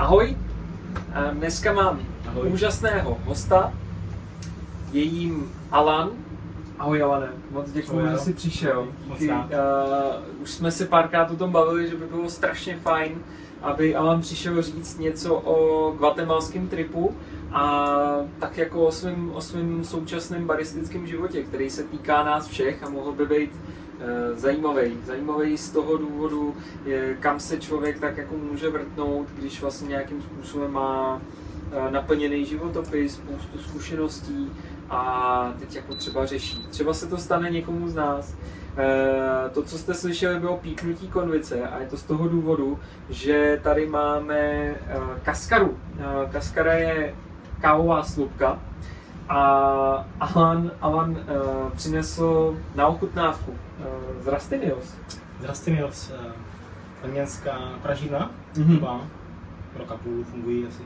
[0.00, 0.36] Ahoj,
[1.14, 2.48] A dneska mám Ahoj.
[2.52, 3.72] úžasného hosta,
[4.92, 6.10] je jím Alan.
[6.78, 8.88] Ahoj Alane, moc děkuji, že jsi přišel.
[9.06, 9.28] Díky.
[9.28, 9.36] Uh,
[10.42, 13.18] už jsme se párkrát o tom bavili, že by bylo strašně fajn,
[13.62, 17.14] aby Alan přišel říct něco o guatemalském tripu
[17.52, 17.86] a
[18.38, 22.88] tak jako o svém o svém současném baristickém životě, který se týká nás všech a
[22.88, 23.79] mohl by být eh,
[24.34, 24.98] zajímavý.
[25.06, 26.54] Zajímavý z toho důvodu,
[27.20, 31.20] kam se člověk tak jako může vrtnout, když vlastně nějakým způsobem má
[31.72, 34.52] eh, naplněný životopis, spoustu zkušeností
[34.90, 36.66] a teď jako třeba řeší.
[36.70, 38.34] Třeba se to stane někomu z nás.
[38.76, 43.60] Eh, To, co jste slyšeli, bylo pípnutí konvice a je to z toho důvodu, že
[43.62, 44.76] tady máme eh,
[45.22, 45.78] kaskaru.
[45.98, 47.14] Eh, Kaskara je
[47.60, 48.58] kávová slupka
[49.30, 54.94] a Alan, Alan eh, přinesl na ochutnávku eh, z Rastinios.
[55.40, 56.32] Z Rastinios, uh,
[57.04, 58.76] arménská pražidla, Mhm.
[58.76, 59.00] mm-hmm.
[59.76, 60.82] roka půl fungují asi.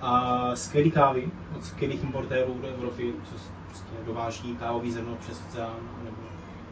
[0.00, 3.34] A skvělý kávy od skvělých importérů do Evropy, co
[3.68, 6.16] prostě dováží kávový zrno přes oceán nebo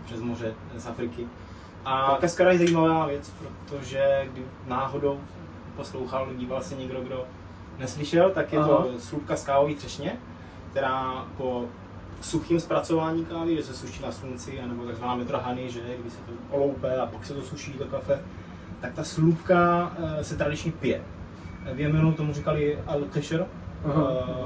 [0.04, 1.26] přes moře z Afriky.
[1.84, 3.32] A kaskara je zajímavá věc,
[3.68, 5.20] protože kdy náhodou
[5.76, 7.24] poslouchal, díval se někdo, kdo
[7.78, 8.88] neslyšel, tak je to Aha.
[8.98, 10.16] slupka z kávové třešně,
[10.76, 11.64] která po
[12.20, 16.32] suchým zpracování kávy, že se suší na slunci, nebo takzvaná metrahany, že kdy se to
[16.50, 18.20] oloupe a pak se to suší do kafe,
[18.80, 21.02] tak ta slupka eh, se tradičně pije.
[21.74, 23.46] V Jemenu tomu říkali al-kesher,
[23.84, 24.08] Aha.
[24.20, 24.44] eh,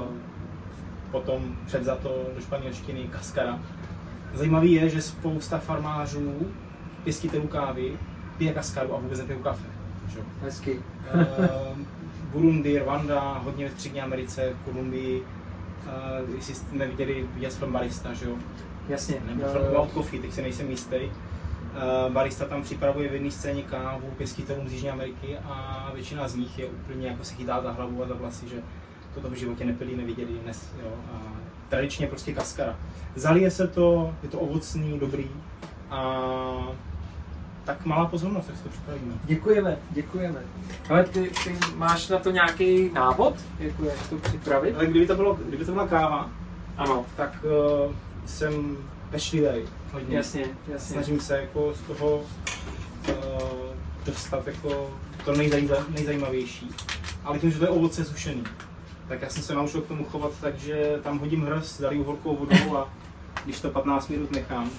[1.11, 3.59] potom převzato do španělštiny kaskara.
[4.33, 6.33] Zajímavý je, že spousta farmářů,
[7.03, 7.97] pěstitelů kávy,
[8.37, 9.67] pije kaskaru a vůbec nepijou kafe.
[10.07, 10.25] že jo.
[10.41, 10.79] Hezky.
[11.13, 11.49] Eh,
[12.31, 15.23] Burundi, Rwanda, hodně ve Střední Americe, Kolumbii,
[15.85, 18.35] uh, jestli jste neviděli, viděl jsem barista, že jo?
[18.89, 19.15] Jasně.
[19.25, 19.71] Nebo From jo.
[19.71, 20.95] Wild Coffee, teď si nejsem jistý.
[20.95, 26.35] Uh, barista tam připravuje v jedné scéně kávu pěstitelům z Jižní Ameriky a většina z
[26.35, 28.55] nich je úplně jako se chytá za hlavu a za vlasy, že
[29.13, 30.73] toto v životě nepili, neviděli dnes.
[30.83, 30.91] Jo?
[31.13, 31.21] A
[31.69, 32.79] tradičně prostě kaskara.
[33.15, 35.29] Zalije se to, je to ovocný, dobrý
[35.89, 36.01] a
[37.65, 39.13] tak malá pozornost, jak si to připravíme.
[39.25, 40.39] Děkujeme, děkujeme.
[40.89, 44.75] Ale ty, ty máš na to nějaký návod, jako jak to připravit?
[44.75, 46.29] Ale kdyby to, bylo, kdyby to byla káva,
[46.77, 47.45] Ano, tak
[47.85, 47.93] uh,
[48.25, 48.77] jsem
[49.09, 49.47] pečlivý
[49.93, 50.17] hodně.
[50.17, 50.93] jasně, jasně.
[50.93, 52.25] Snažím se jako z toho uh,
[54.05, 54.89] dostat jako
[55.25, 56.69] to nejzajza, nejzajímavější.
[57.23, 58.43] Ale tím, že to je ovoce sušený,
[59.07, 62.35] tak já jsem se naučil k tomu chovat tak, že tam hodím hrst, zaliju horkou
[62.35, 62.89] vodou a
[63.45, 64.69] když to 15 minut nechám,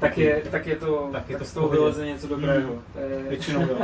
[0.00, 2.70] Tak je, tak je to, Tak je to z toho vyleze něco dobrého.
[2.72, 2.82] Mhm.
[2.92, 3.78] To, je, většinou jo.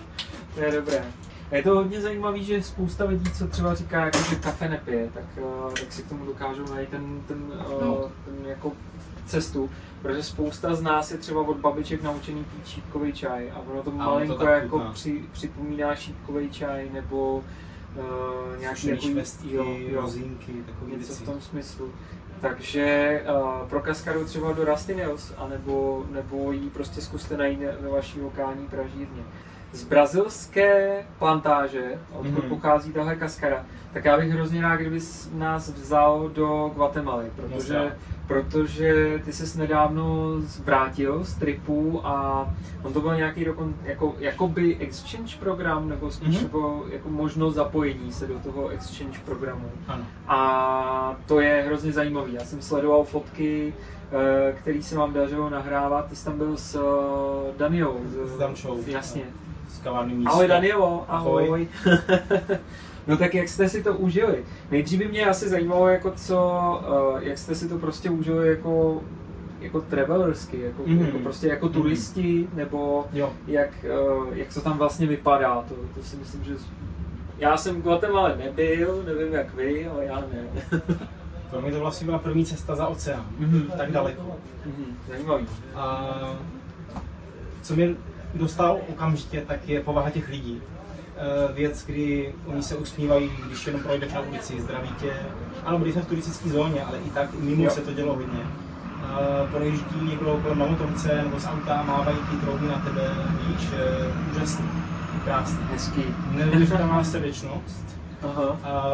[0.54, 1.04] to je dobré.
[1.50, 5.10] A je to hodně zajímavé, že spousta lidí, co třeba říká, jako, že kafe nepije,
[5.14, 8.10] tak, eh, tak si k tomu dokážou najít ten, ten, eh, No.
[8.24, 8.72] ten jako
[9.26, 9.70] cestu,
[10.02, 13.90] protože spousta z nás je třeba od babiček naučený pít šípkový čaj a ono to
[13.90, 14.92] malinko jako chutná.
[14.92, 17.44] při, připomíná šípkový čaj nebo
[17.96, 21.22] uh, nějaký jako švestky, jo, jo, rozinky, takové něco věci.
[21.22, 21.92] v tom smyslu.
[22.40, 23.20] Takže
[23.62, 28.66] uh, pro kaskaru třeba do Rastinios, anebo, nebo ji prostě zkuste najít ve vaší lokální
[28.66, 29.22] pražírně.
[29.72, 32.48] Z brazilské plantáže, odkud Mhm.
[32.48, 35.00] pochází tahle kaskara, tak já bych hrozně rád, kdyby
[35.32, 37.96] nás vzal do Guatemaly, protože.
[38.34, 42.46] Protože ty ses nedávno vrátil z tripu a
[42.82, 46.44] on to byl nějaký dokon, jako, jakoby exchange program, nebo spíš Mhm.
[46.44, 49.70] jako, jako možnost zapojení se do toho exchange programu.
[49.88, 50.04] Ano.
[50.28, 52.32] A to je hrozně zajímavý.
[52.32, 53.74] Já jsem sledoval fotky,
[54.12, 56.08] eh, který se vám dařilo nahrávat.
[56.08, 58.00] Ty jsi tam byl s eh, Danielou.
[58.24, 58.80] S Dančou.
[58.86, 59.22] Jasně.
[59.68, 60.32] Z kavárny místo.
[60.32, 61.44] Ahoj Danielo, ahoj.
[61.46, 61.68] Ahoj.
[63.06, 64.44] no tak jak jste si to užili?
[64.70, 66.82] Nejdřív by mě asi zajímalo, jako co,
[67.18, 69.00] eh, jak jste si to prostě užili jako
[69.60, 71.04] jako travelersky, jako, Mhm.
[71.06, 71.74] jako prostě jako Mhm.
[71.74, 73.32] turisti, nebo Jo.
[73.46, 76.54] jak, eh, jak to tam vlastně vypadá, to, to si myslím, že
[77.38, 80.44] já jsem v Guatemala nebyl, nevím jak vy, ale já ne.
[81.50, 83.26] Pro mě to vlastně byla první cesta za oceán.
[83.38, 83.70] Mhm.
[83.78, 84.36] Tak daleko.
[84.66, 85.46] Mhm, Zajímavý.
[85.74, 86.10] A
[87.62, 87.94] co mě
[88.34, 90.62] dostalo okamžitě, tak je povaha těch lidí.
[91.20, 95.12] Eh, Věc, kdy oni se usmívají, když jenom projdeš na ulici, zdraví tě.
[95.64, 97.70] Ano, byli jsme v turistické zóně, ale i tak i mimo Jo.
[97.70, 98.40] se to dělo hodně.
[99.04, 103.10] Eh, Projíždí někdo kolem na motorce nebo z auta, mávají ty trouby na tebe,
[103.46, 104.68] víš, eh, úžasný,
[105.24, 105.58] krásný.
[105.72, 106.02] Hezký.
[106.30, 107.84] Neuvěřitelná srdečnost.
[108.22, 108.58] Aha.
[108.62, 108.84] A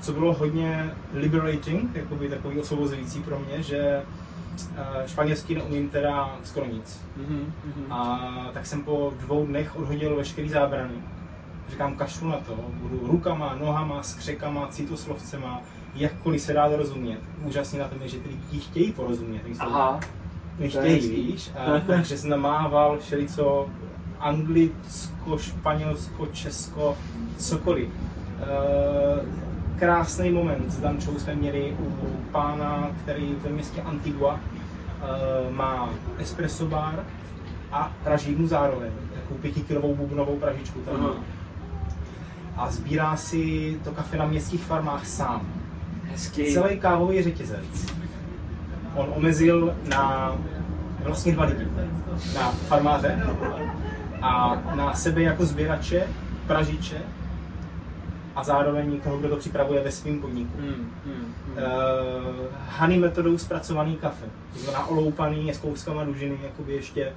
[0.00, 4.02] co bylo hodně liberating, jakoby takový osvobozující pro mě, že
[5.06, 7.00] španělsky neumím teda skoro nic.
[7.16, 7.92] Mhm, mhm.
[7.92, 8.20] A
[8.52, 10.94] tak jsem po dvou dnech odhodil veškerý zábrany.
[11.70, 15.62] Říkám, kašlu na to, budu rukama, nohama, skřekama, citoslovcema,
[15.94, 17.20] jakkoliv se dá dorozumět.
[17.44, 19.42] Úžasně na tom je, že ty lidi chtějí porozumět.
[19.46, 20.00] Jsou Aha.
[20.58, 23.68] nechtějí, víš, a, takže jsem namával všelico
[24.20, 26.96] Anglicko, Španělsko, Česko,
[27.36, 27.88] cokoliv.
[27.88, 29.24] Uh,
[29.78, 36.66] krásný moment s Dančou jsme měli u pána, který ve městě Antigua uh, má espresso
[36.66, 37.04] bar
[37.72, 40.80] a praží mu zároveň takovou pětikilovou bubnovou pražičku.
[40.80, 41.24] Tam
[42.56, 45.46] a sbírá si to kafe na městských farmách sám.
[46.04, 46.52] Hezky.
[46.52, 47.92] Celý kávový řetězec
[48.94, 50.34] on omezil na
[51.04, 51.68] vlastně dva lidi.
[52.34, 53.26] Na farmáře
[54.22, 56.08] a na sebe jako sběrače,
[56.46, 57.02] pražiče
[58.36, 60.58] a zároveň někoho, kdo to připravuje ve svém podniku.
[60.60, 61.52] Mm, mm, mm.
[61.52, 61.60] Uh,
[62.78, 67.12] honey metodou zpracovaný kafe, to znamená oloupaný s kouskama dužiny, jakoby ještě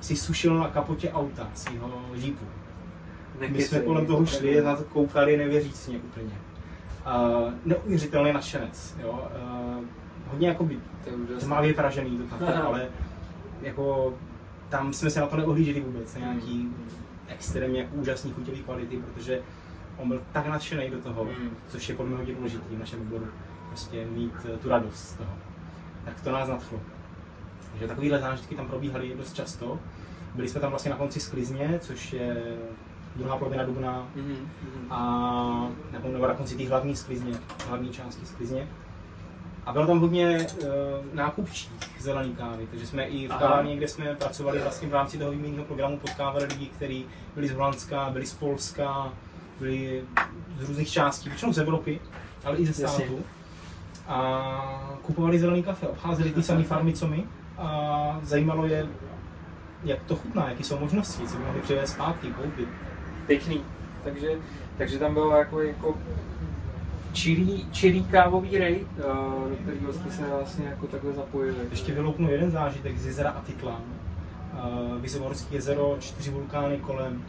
[0.00, 2.44] si sušil na kapotě auta svého jeepu.
[3.40, 6.32] My jsme kolem toho šli a koukali nevěřícně úplně.
[7.06, 8.96] Uh, neuvěřitelný nadšenec.
[9.02, 9.10] Jo?
[9.10, 9.84] Uh,
[10.30, 10.78] hodně jakoby
[11.40, 12.88] tmavě pražený to kafe, ale
[13.62, 14.14] jako
[14.68, 16.74] tam jsme se na to neohlíželi vůbec, na nějaký mm.
[17.28, 19.40] extrémně jako úžasný chuťový kvality, protože
[19.96, 21.50] on byl tak nadšený do toho, mm.
[21.68, 23.26] což je podle mě hodně důležitý v našem oboru,
[23.68, 25.32] prostě mít uh, tu radost z toho.
[26.04, 26.80] Tak to nás nadchlo.
[27.70, 29.78] Takže takovýhle zážitky tam probíhaly dost často.
[30.34, 32.56] Byli jsme tam vlastně na konci sklizně, což je
[33.16, 34.46] druhá polovina dubna mm-hmm.
[34.90, 37.34] a nebo, nebo na konci té hlavní sklizně,
[37.68, 38.68] hlavní části sklizně.
[39.66, 40.68] A bylo tam hodně uh,
[41.12, 41.70] nákupčích
[42.00, 45.64] zelený kávy, takže jsme i v kavárně, kde jsme pracovali vlastně v rámci toho výměnného
[45.64, 49.12] programu, potkávali lidi, kteří byli z Holandska, byli z Polska,
[49.58, 50.04] byli
[50.60, 52.00] z různých částí, většinou z Evropy,
[52.44, 53.24] ale i ze států.
[54.08, 57.24] A kupovali zelený kafe, obcházeli ty samé farmy, co my
[57.58, 58.88] a zajímalo je,
[59.84, 62.68] jak to chutná, jaké jsou možnosti, co by mohli přivést zpátky, koupit
[63.26, 63.60] pěkný.
[64.04, 64.28] Takže,
[64.78, 65.94] takže tam bylo jako, jako
[67.12, 69.02] čirý, čirý kávový rej, eh,
[69.50, 71.56] do kterého jste se vlastně jako takhle zapojili.
[71.70, 73.82] Ještě vyloupnu jeden zážitek z jezera Atitlán.
[74.52, 77.22] Uh, Vysovorský jezero, čtyři vulkány kolem.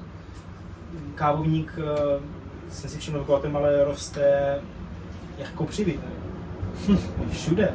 [1.15, 2.23] Kávovník, uh,
[2.69, 4.57] jsem si všiml v Guatemala, roste
[5.37, 5.99] jako přivit.
[7.31, 7.73] Všude.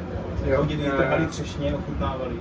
[0.55, 2.35] Chodili, trhali třešně, ochutnávali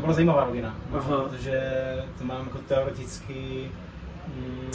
[0.00, 1.22] to byla zajímavá rovina, Aha.
[1.22, 1.60] protože
[2.18, 3.70] to mám jako teoreticky
[4.28, 4.70] mm,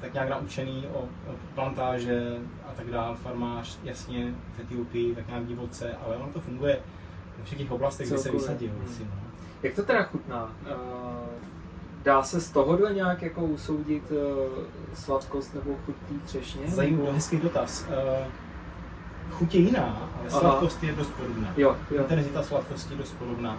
[0.00, 2.36] tak nějak naučený o, o plantáže
[2.68, 6.78] a tak dále, farmář, jasně v Etiopii, tak nějak divoce, ale ono to funguje
[7.38, 8.70] ve všech těch oblastech, kde se vysadil.
[8.78, 8.88] Hmm.
[8.88, 9.10] Si, no.
[9.62, 10.52] Jak to teda chutná?
[12.02, 14.16] Dá se z tohohle nějak jako usoudit uh,
[14.94, 16.68] sladkost nebo chuť té třešně?
[16.68, 17.86] Zajímavý, hezký dotaz.
[17.88, 18.26] Uh,
[19.30, 19.82] chuť je jiná,
[20.18, 20.40] ale Aha.
[20.40, 21.48] sladkost je dost podobná.
[21.56, 22.02] Jo, jo.
[22.02, 23.58] Intenzita sladkosti je dost podobná.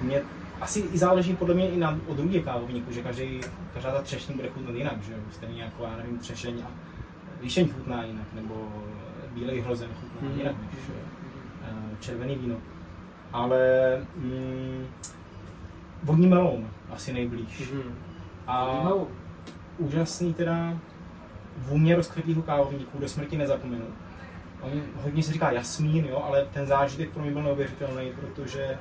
[0.00, 0.22] Mě
[0.60, 3.40] asi i záleží podle mě i na odrůdě kávovníku, že každý,
[3.74, 5.14] každá ta třešní bude chutnat jinak, že?
[5.32, 6.70] Stejně jako, já nevím, třešeň a
[7.42, 8.68] líšeň chutná jinak, nebo
[9.34, 10.38] bílej hrozen chutná mm.
[10.38, 12.56] jinak než uh, červený víno.
[13.32, 13.58] Ale
[14.16, 14.86] mm,
[16.02, 17.72] vodní melon asi nejblíž.
[17.72, 17.94] Mm.
[18.46, 18.88] A
[19.78, 20.78] úžasný teda
[21.58, 23.86] vůně rozkvetlého kávovníku do smrti nezapomenu.
[24.60, 24.70] On
[25.02, 28.78] hodně se říká jasmín, jo, ale ten zážitek pro mě byl neuvěřitelný, protože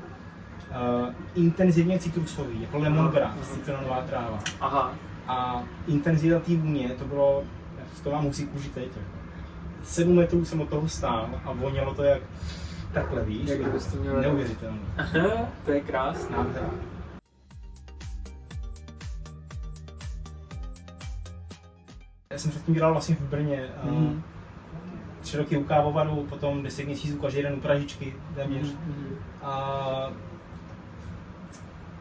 [0.70, 4.40] uh, intenzivně citrusový, jako lemongrass, citronová tráva.
[4.62, 4.96] Aha.
[5.28, 7.44] A intenzita té vůně, to bylo,
[8.04, 8.90] to mám husí kůži teď.
[9.84, 12.22] Sedm metrů jsem od toho stál a vonělo to jak
[12.94, 14.80] takhle, víš, jak to měl neuvěřitelné.
[14.98, 16.38] Aha, to je krásné.
[16.38, 16.70] Nádhera.
[22.30, 23.70] Já jsem předtím dělal vlastně v Brně.
[23.84, 24.24] Mm.
[25.26, 28.68] Tři roky u kávovaru, potom deset měsíců každý den u Pražičky téměř.
[28.68, 29.16] Mm.
[29.42, 30.12] A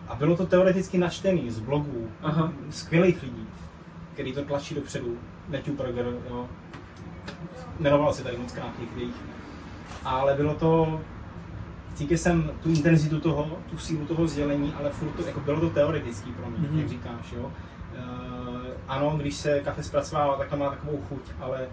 [0.08, 2.52] a bylo to teoreticky načtený z blogů Aha.
[2.70, 3.46] skvělých lidí,
[4.12, 5.18] který to tlačí dopředu.
[5.48, 6.48] Matthew Berger, jo.
[7.80, 9.14] Jmenoval se tady moc krát některých.
[10.04, 11.00] Ale bylo to,
[11.94, 15.70] cítil jsem tu intenzitu toho, tu sílu toho sdělení, ale furt to, jako bylo to
[15.70, 16.78] teoretický pro mě, mm-hmm.
[16.78, 17.52] jak říkáš, jo.
[17.98, 21.68] Uh, ano, když se kafe zpracovává, tak má takovou chuť, ale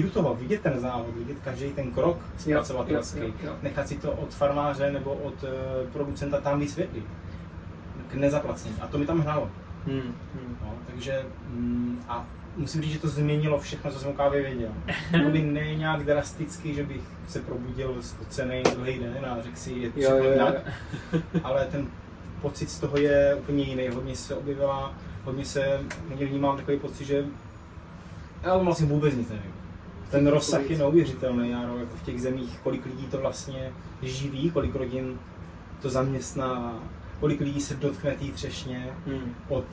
[0.00, 5.12] toho, vidět ten závod, vidět každý ten krok zpracovatelský, nechat si to od farmáře nebo
[5.14, 5.48] od uh,
[5.92, 7.04] producenta tam vysvětlit
[8.08, 8.74] k nezaplacení.
[8.80, 9.50] A to mi tam hrálo.
[9.86, 10.00] Hmm.
[10.34, 10.56] Hmm.
[10.62, 14.72] No, takže mm, a musím říct, že to změnilo všechno, co jsem o kávě věděl.
[15.30, 19.90] by ne nějak drasticky, že bych se probudil spocený druhý den a řekl si, je
[19.90, 20.54] všechno jinak.
[21.44, 21.86] Ale ten
[22.40, 23.88] pocit z toho je úplně jiný.
[23.88, 24.94] Hodně se objevila,
[25.24, 27.24] hodně se, hodně vnímám takový pocit, že
[28.42, 29.52] já vlastně vůbec nic nevím.
[30.12, 34.50] Ten rozsah je neuvěřitelný, já no, jako v těch zemích, kolik lidí to vlastně živí,
[34.50, 35.18] kolik rodin
[35.82, 36.78] to zaměstná,
[37.20, 39.34] kolik lidí se dotkne té třešně hmm.
[39.48, 39.64] od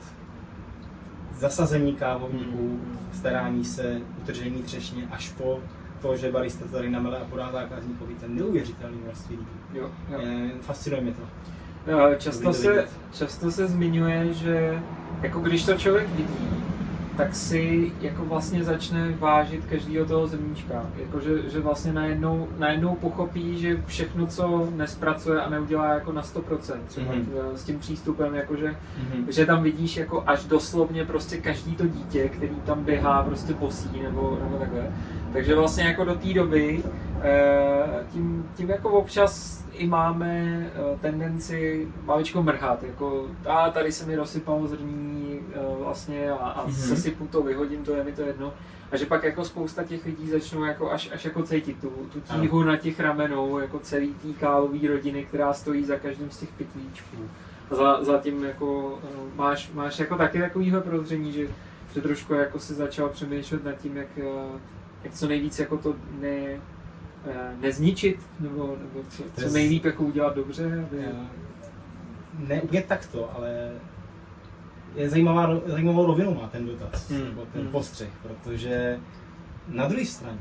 [1.38, 2.98] zasazení kávovníků, hmm.
[3.12, 5.60] starání se, utržení třešně, až po
[6.02, 9.50] to, že barista to tady namele a podá zákazníkovi ten neuvěřitelný množství lidí.
[9.74, 10.18] Jo, jo.
[10.60, 11.22] Fascinuje mě to.
[11.86, 14.82] Eh, často se, často se zmiňuje, že
[15.22, 16.48] jako když to člověk vidí,
[17.20, 20.86] tak si jako vlastně začne vážit každýho toho zrníčka.
[20.98, 26.22] Jako, že, že vlastně najednou, najednou pochopí, že všechno, co nespracuje a neudělá jako na
[26.22, 27.54] 100%, třeba mm-hmm.
[27.54, 29.24] s tím přístupem, jako že, mm-hmm.
[29.28, 34.00] že tam vidíš jako až doslovně prostě každý to dítě, který tam běhá prostě bosí
[34.02, 34.90] nebo, nebo takhle.
[35.32, 36.82] Takže vlastně jako do té doby
[38.12, 40.42] tím, tím jako občas i máme
[40.74, 46.66] eh, tendenci maličko mrhat, jako a tady se mi rozsypalo zrní eh, vlastně a, a
[46.66, 46.88] mm-hmm.
[46.88, 48.52] sesypu to, vyhodím to, je mi to jedno.
[48.92, 52.20] A že pak jako spousta těch lidí začnou jako až, až jako cítit tu, tu
[52.20, 56.48] tíhu na těch ramenou, jako celý tý kálový rodiny, která stojí za každým z těch
[56.52, 57.16] pytlíčků.
[57.70, 58.98] A za, za tím jako
[59.36, 61.46] máš, máš jako taky takovýhle prozření, že,
[61.94, 64.08] že trošku jako si začal přemýšlet nad tím, jak,
[65.04, 66.79] jak co nejvíc jako to ne, Eh,
[67.60, 70.84] nezničit, nebo, nebo co, co nejlíp jako udělat dobře?
[70.88, 71.04] Aby...
[72.38, 73.72] Ne úplně takto, ale
[74.94, 77.24] je zajímavá, zajímavou rovinu má ten dotaz, hmm.
[77.24, 77.70] nebo ten hmm.
[77.70, 78.98] postřeh, protože
[79.68, 80.38] na druhé straně,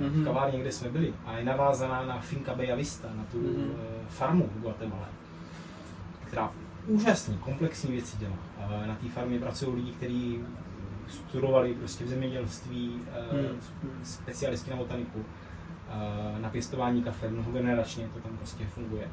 [0.00, 0.10] hmm.
[0.10, 0.24] v mhm.
[0.24, 3.72] kavárně, kde jsme byli, a je navázaná na Finca Vista, na tu hmm.
[4.08, 5.08] farmu v Guatemala,
[6.26, 6.52] která
[6.86, 8.36] úžasný, komplexní věci dělá.
[8.86, 10.40] Na té farmě pracují lidi, kteří
[11.08, 13.00] studovali prostě v zemědělství,
[13.32, 13.60] hmm.
[14.02, 15.24] specialisti na botaniku,
[16.40, 19.08] na pěstování kafe, mnohogeneračně to tam prostě funguje.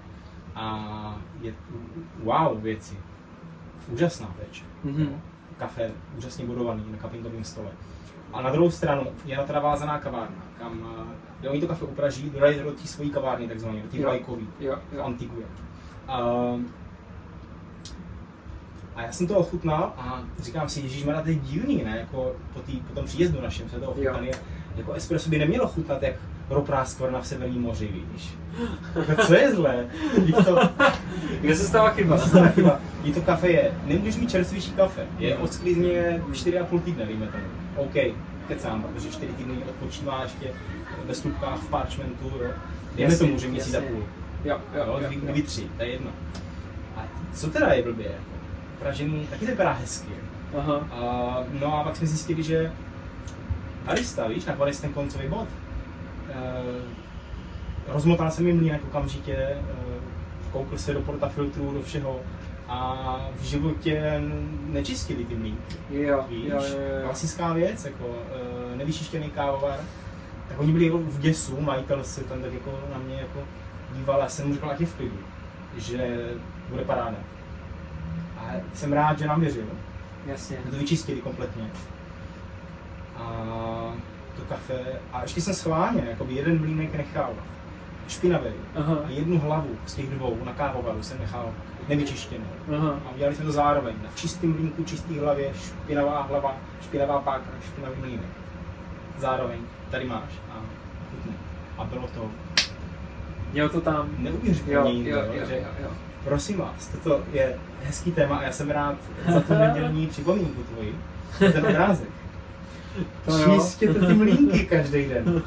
[0.56, 1.54] A je
[2.24, 2.98] wow věci.
[3.88, 4.64] Úžasná péče.
[4.86, 5.10] Mm-hmm.
[5.58, 7.70] Kafe úžasně budovaný na kapingovém stole.
[8.34, 10.84] A na druhou stranu je na to navázaná kavárna, kam
[11.40, 14.48] kde oni to kafe upraží, dodají do té svojí kavárny, takzvané, do té vlajkový,
[14.92, 15.46] v Antiguě.
[18.96, 21.98] A já jsem to ochutnal a říkám si, Ježíš, to je divný, ne?
[22.00, 24.32] Jako po, tý, po tom příjezdu našem se to ochutnali.
[24.76, 26.16] Jako espresso by nemělo chutnat jak
[26.50, 28.34] ropná skvrna v Severním moři, víš.
[28.96, 29.86] Jako, co je zlé?
[30.46, 30.70] to...
[31.42, 32.16] Kde se stala chyba?
[32.16, 32.80] Kde se stala chyba?
[33.04, 35.06] Je to kafe je, nemůžeš mít čerstvější kafe.
[35.20, 37.44] Je od sklizně 4,5 týdne, dejme tomu.
[37.76, 38.16] OK,
[38.48, 40.52] kecám, protože 4 týdny odpočívá ještě
[41.06, 42.52] ve slupkách v parchmentu, jo.
[42.96, 44.04] Dejme tomu, že měsíc a půl.
[44.46, 46.12] Jo, jo, jo, jo, tři, to je jedno.
[46.98, 47.04] A
[47.34, 48.12] co teda je blbě?
[48.80, 50.12] Pražený taky to vypadá hezky.
[50.58, 50.88] Aha.
[50.92, 52.72] A, no a pak jsme zjistili, že
[53.86, 55.48] barista, víš, nakonec ten koncový bod,
[57.88, 62.20] rozmotal jsem jim mlínek okamžitě, uh, koukl se do portafiltru, do všeho
[62.68, 64.22] a v životě
[64.68, 65.76] nečistili ty mlínky.
[65.90, 66.46] Jo, Víš?
[66.50, 67.04] Jo, jo, jo.
[67.04, 69.80] Klasická věc, jako uh, nevyčištěný kávovar.
[70.50, 73.40] Tak oni byli v děsu, majitel se tam tak jako na mě jako
[73.96, 75.18] díval a jsem mu říkal, ať je v klidu,
[75.78, 76.30] že
[76.70, 77.18] bude paráda.
[78.38, 79.66] A jsem rád, že nám věřil.
[80.26, 80.58] Jasně.
[80.70, 81.64] To vyčistili kompletně.
[83.16, 83.94] A
[84.40, 84.80] to kafe
[85.14, 87.34] a ještě jsem schválně, by jeden mlínek nechal
[88.08, 88.98] špinavý Aha.
[89.06, 91.54] a jednu hlavu z těch dvou na kávovaru jsem nechal
[91.88, 92.46] nevyčištěnou.
[92.78, 93.00] Aha.
[93.06, 93.96] A udělali jsme to zároveň.
[94.04, 98.30] Na čistém mlínku, čistý hlavě, špinavá hlava, špinavá páka, špinavý mlínek.
[99.18, 99.60] Zároveň.
[99.92, 100.62] Tady máš a
[101.12, 101.34] chutne.
[101.78, 102.30] A bylo to
[103.54, 104.10] Měl to tam.
[104.18, 105.90] Neuvěřitelně jindo, jo, jo, že jo, jo.
[106.24, 108.96] Prosím vás, toto je hezký téma a já jsem rád
[109.34, 110.96] za tu nedělní připomínku tvoji,
[111.54, 112.10] ten obrázek.
[113.44, 115.44] Čistěte ty mlínky každý den.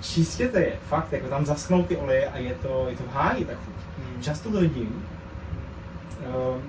[0.00, 3.44] Čistěte je, fakt, jako tam zaschnou ty oleje a je to, je to v háji
[3.44, 3.56] tak
[3.98, 4.22] Hmm.
[4.22, 5.04] Často to vidím.
[6.28, 6.62] Uh,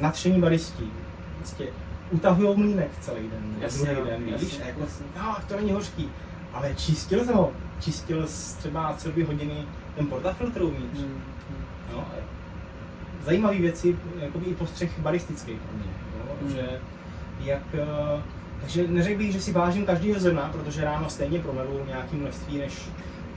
[0.00, 0.92] nadšení baristí.
[1.36, 1.66] Prostě
[2.10, 4.80] utahují mlínek celý den, jasně, druhý den, víš, jasně, jako,
[5.16, 6.10] no, to není hořký.
[6.52, 8.26] Ale čistil jsem ho, čistil
[8.58, 9.64] třeba celé hodiny
[9.96, 10.98] ten portafiltr uvnitř.
[10.98, 11.22] Hmm.
[11.48, 11.64] hmm.
[11.92, 12.04] No,
[13.24, 15.86] zajímavé věci, jakoby i postřeh baristický pro mě,
[16.18, 16.50] jo, hmm.
[16.50, 16.80] že
[17.44, 18.22] jak, eh,
[18.60, 22.88] takže neřekl bych, že si vážím každého zrna, protože ráno stejně promeru nějaký množství, než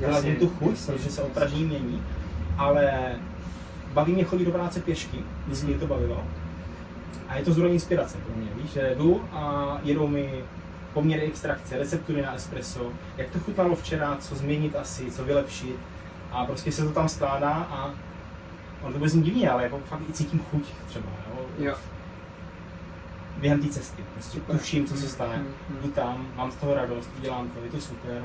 [0.08, 2.04] hlavně tu chuť, protože se opražení mění,
[2.58, 3.16] ale
[3.94, 5.80] baví mě chodit do práce pěšky, vždycky mm-hmm.
[5.80, 6.24] to bavilo.
[7.30, 10.44] A je to zdroj inspirace pro mě, víš, že jdu a jedou mi
[10.94, 15.76] poměry extrakce, receptury na espresso, jak to chutnalo včera, co změnit asi, co vylepšit.
[16.32, 17.94] A prostě se to tam skládá a
[18.82, 21.06] on to znít divně, ale jako fakt i cítím chuť třeba.
[21.30, 21.46] Jo?
[21.58, 21.76] jo
[23.38, 24.04] během té cesty.
[24.14, 25.78] Prostě tuším, co se stane, mm, mm.
[25.82, 28.24] jdu tam, mám z toho radost, dělám to, je to super.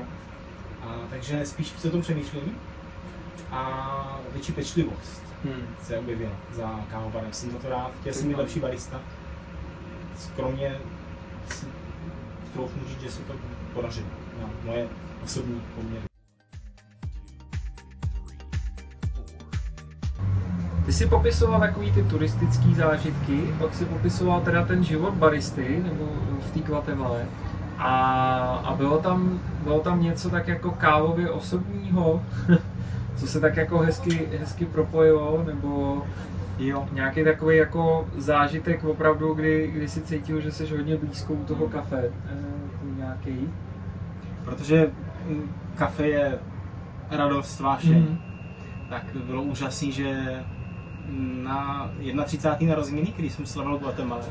[0.81, 2.57] A, takže spíš se o tom přemýšlím
[3.51, 5.75] a větší pečlivost hmm.
[5.83, 7.33] se objevila za kávovarem.
[7.33, 9.01] Jsem za to rád, chtěl jsem být lepší barista.
[10.17, 10.77] Skromně
[11.51, 11.65] si
[12.53, 13.33] troufnu říct, že se to
[13.73, 14.07] podařilo
[14.41, 14.87] na moje
[15.23, 16.08] osobní poměry.
[20.89, 26.05] Ty jsi popisoval takový ty turistický zážitky, pak si popisoval teda ten život baristy, nebo
[26.39, 27.17] v té Guatemala.
[27.77, 27.91] A,
[28.65, 32.21] a bylo, tam, bylo tam něco tak jako kávově osobního,
[33.17, 36.01] co se tak jako hezky, hezky propojilo, nebo
[36.59, 36.85] Jo.
[36.91, 41.67] nějaký takový jako zážitek opravdu, kdy, kdy si cítil, že jsi hodně blízko u toho
[41.67, 42.35] kafe, eh,
[42.97, 43.47] nějaký.
[44.45, 44.91] Protože
[45.27, 46.39] mm, kafe je
[47.11, 47.99] radost, vášeň.
[47.99, 48.17] Mhm.
[48.89, 50.15] Tak bylo úžasný, že
[51.43, 51.89] na
[52.25, 52.69] 31.
[52.69, 54.21] narozeniny, když jsem slavil Guatemala,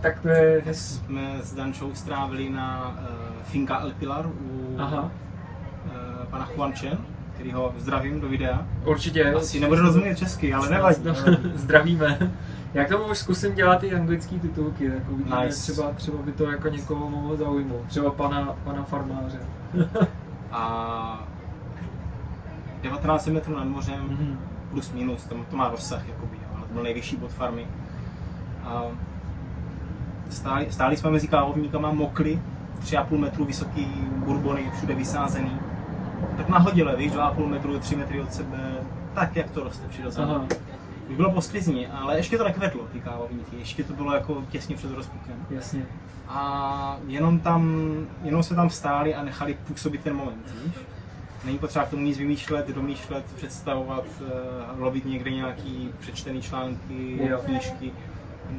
[0.00, 5.90] tak to je jsme s Dančou strávili na uh, Finca El Pilar u Aha, uh,
[6.30, 6.98] pana Juan Chen,
[7.34, 8.66] který ho zdravím do videa.
[8.84, 9.32] určitě.
[9.34, 11.02] Asi nebude rozumět česky, ale nevadí.
[11.04, 11.36] nevadí.
[11.54, 12.32] Zdravíme.
[12.74, 15.72] Já k tomu už zkusím dělat i anglické titulky, tak uvidíme, Nice.
[15.72, 17.86] třeba, třeba by to jako někoho mohlo zaujmout.
[17.86, 19.38] Třeba pana, pana farmáře.
[20.52, 21.24] A
[22.82, 24.38] 19 metrů nad mořem, Mhm.
[24.72, 27.66] Plus minus, to, to má rozsah, jakoby, jo, ale to byl nejvyšší bod farmy.
[28.64, 28.84] A
[30.30, 32.42] stáli, stáli jsme mezi kávovníkama, mokli,
[32.80, 33.86] 3,5 metru vysoký
[34.16, 35.60] bourbony, všude vysázený.
[36.36, 38.58] Tak nahodile, víš, 2,5 metru, 3 metry od sebe,
[39.14, 40.34] tak jak to roste přirozeně.
[41.10, 44.90] Už bylo posklizní, ale ještě to nekvetlo, ty kávovníky, ještě to bylo jako těsně před
[44.90, 45.46] rozpukem.
[45.50, 45.86] jasně.
[46.28, 50.74] A jenom tam, jenom se tam stáli a nechali působit ten moment, víš?
[51.44, 54.32] Není potřeba k tomu nic vymýšlet, domýšlet, představovat, eh,
[54.78, 57.38] lovit někde nějaký přečtený články, Jo.
[57.44, 57.92] knížky,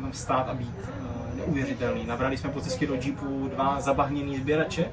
[0.02, 2.06] tam stát a být eh, neuvěřitelný.
[2.06, 4.86] Nabrali jsme po cestě do jeepu dva zabahněný sběrače,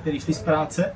[0.00, 0.94] kteří šli z práce.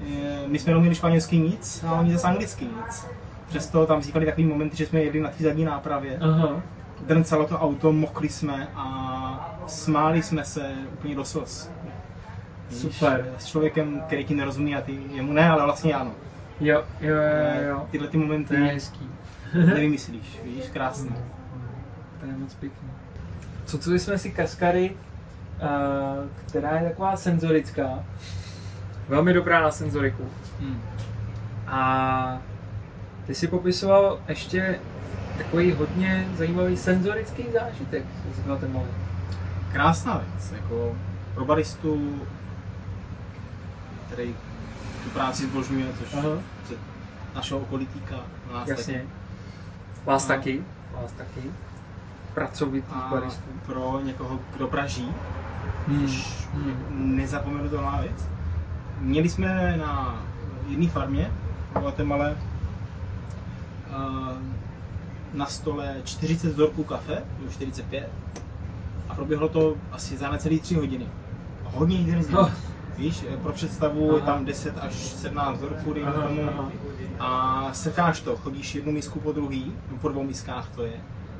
[0.00, 3.06] Eh, My jsme neuměli španělsky nic a oni zase anglicky nic.
[3.48, 6.62] Přesto tam vznikaly takový momenty, že jsme jeli na té zadní nápravě Aha,
[7.06, 11.70] drncalo to auto, mokli jsme a smáli jsme se úplně do slz.
[12.70, 13.26] Víš, Super.
[13.38, 16.10] S člověkem, který ti nerozumí a ty jemu ne, ale vlastně ano.
[16.60, 17.86] jo, jo, jo, jo.
[17.90, 19.08] Tyhle ty To momenty je hezký.
[19.54, 21.14] nevymyslíš, víš, krásný.
[22.20, 22.88] To je moc pěkný.
[23.66, 24.96] Cuculi jsme si kaskary,
[25.60, 25.66] eh,
[26.46, 28.04] která je taková senzorická.
[29.08, 30.24] Velmi dobrá na senzoriku.
[30.60, 30.80] Hmm.
[31.66, 32.38] A
[33.26, 34.78] ty si popisoval ještě
[35.38, 38.88] takový hodně zajímavý senzorický zážitek z Guatemaly.
[39.72, 40.96] Krásná věc, jako
[41.34, 42.20] pro baristu,
[44.14, 44.34] který
[45.04, 46.28] tu práci zbožňuje, což Aha.
[46.68, 46.74] se
[47.34, 48.16] našeho okolí týká,
[48.52, 48.94] nás Jasně.
[48.94, 49.08] taky.
[50.04, 50.64] Vás A- taky.
[51.02, 51.40] Vás taky.
[52.34, 53.50] Pracovitých A baristů.
[53.66, 55.08] pro někoho, kdo praží,
[55.86, 56.06] Hmm.
[56.06, 57.16] což Hmm.
[57.16, 58.28] nezapomenutelná věc.
[59.00, 60.22] Měli jsme na
[60.68, 61.30] jedné farmě
[61.74, 62.34] v Guatemala eh,
[65.34, 68.08] na stole 40 vzorků kafe, nebo 45,
[69.08, 71.06] a proběhlo to asi za necelý 3 hodiny.
[71.64, 72.36] Hodně intenzivní.
[72.38, 72.50] Oh.
[72.98, 74.26] Víš, eh, pro představu je Aha.
[74.32, 76.70] tam 10 až 17 vzorků, dejme tomu, aha.
[77.18, 80.92] a srkáš to, chodíš jednu misku po druhý, nebo po dvou miskách to je,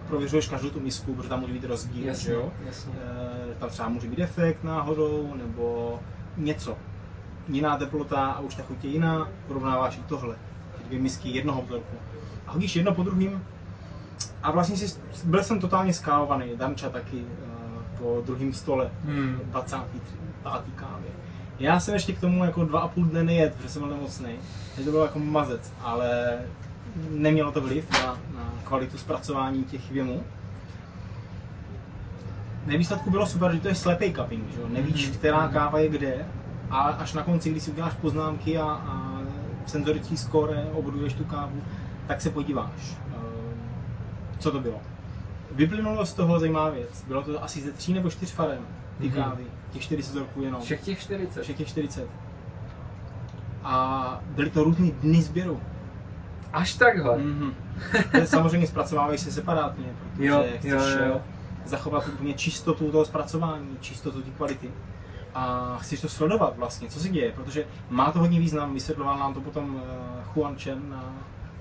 [0.09, 2.53] prověřuješ každou tu misku, protože tam může být rozdíl, Jasně, že jo?
[2.67, 2.93] jasně.
[3.03, 5.99] Eh, tam třeba může být defekt náhodou, nebo
[6.37, 6.77] něco.
[7.49, 10.37] Jiná teplota a už ta chuť je jiná, porovnáváš i tohle.
[10.79, 11.97] Ty dvě misky jednoho vzorku.
[12.47, 13.45] A hodíš jedno po druhým
[14.43, 19.41] a vlastně si, byl jsem totálně skálovaný, Danča taky eh, po druhém stole, Hmm.
[19.45, 20.03] 25.
[20.77, 21.11] kávě.
[21.59, 24.35] Já jsem ještě k tomu jako dva a půl dne nejet, protože jsem byl nemocný,
[24.75, 26.39] takže to bylo jako mazec, ale
[27.11, 30.23] nemělo to vliv na, na kvalitu zpracování těch věmů.
[32.67, 34.69] Ve výsledku bylo super, že to je slepý cupping, že jo?
[34.69, 35.15] nevíš, Mhm.
[35.19, 36.27] která káva je kde,
[36.71, 39.21] a až na konci, když si uděláš poznámky a, a
[39.67, 41.63] senzorický skóre, obuduješ tu kávu,
[42.07, 43.71] tak se podíváš, ehm,
[44.39, 44.81] co to bylo.
[45.53, 47.05] Vyplynulo z toho zajímavá věc.
[47.09, 48.67] Bylo to asi ze tří nebo čtyř farem,
[48.99, 49.23] ty Mhm.
[49.23, 50.63] kávy, těch 40 vzorků jenom.
[50.63, 51.43] Všech těch 40.
[51.43, 52.09] Všech těch 40.
[53.65, 55.61] A byly to různý dny sběru.
[56.53, 57.19] Až takhle.
[57.19, 57.53] Mm-hmm.
[58.25, 61.21] Samozřejmě zpracovávají se separátně, protože Jo, chceš jo, jo.
[61.65, 64.71] eh, zachovat úplně čistotu toho zpracování, čistotu té kvality.
[65.35, 69.35] A chceš to sledovat vlastně, co se děje, protože má to hodně význam, vysvětloval nám
[69.35, 71.05] to potom eh, Juan Chen na,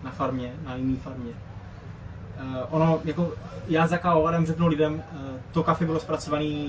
[0.04, 1.32] na farmě, na jiný farmě.
[2.38, 3.32] Eh, ono, jako
[3.67, 5.04] já za kávovarem řeknu lidem,
[5.52, 6.67] to kafe bylo zpracované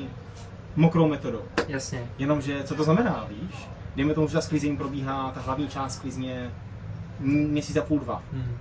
[0.76, 1.42] mokrou metodou.
[1.68, 2.08] Jasně.
[2.18, 3.68] Jenomže, co to znamená, víš?
[3.96, 6.50] Dejme tomu, že ta sklizení probíhá, ta hlavní část sklizně
[7.20, 8.22] měsíc a půl, dva.
[8.32, 8.56] Hmm.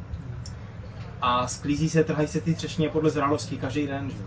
[1.22, 4.18] A sklízí se, trhají se ty třešně podle zralosti každý den, že?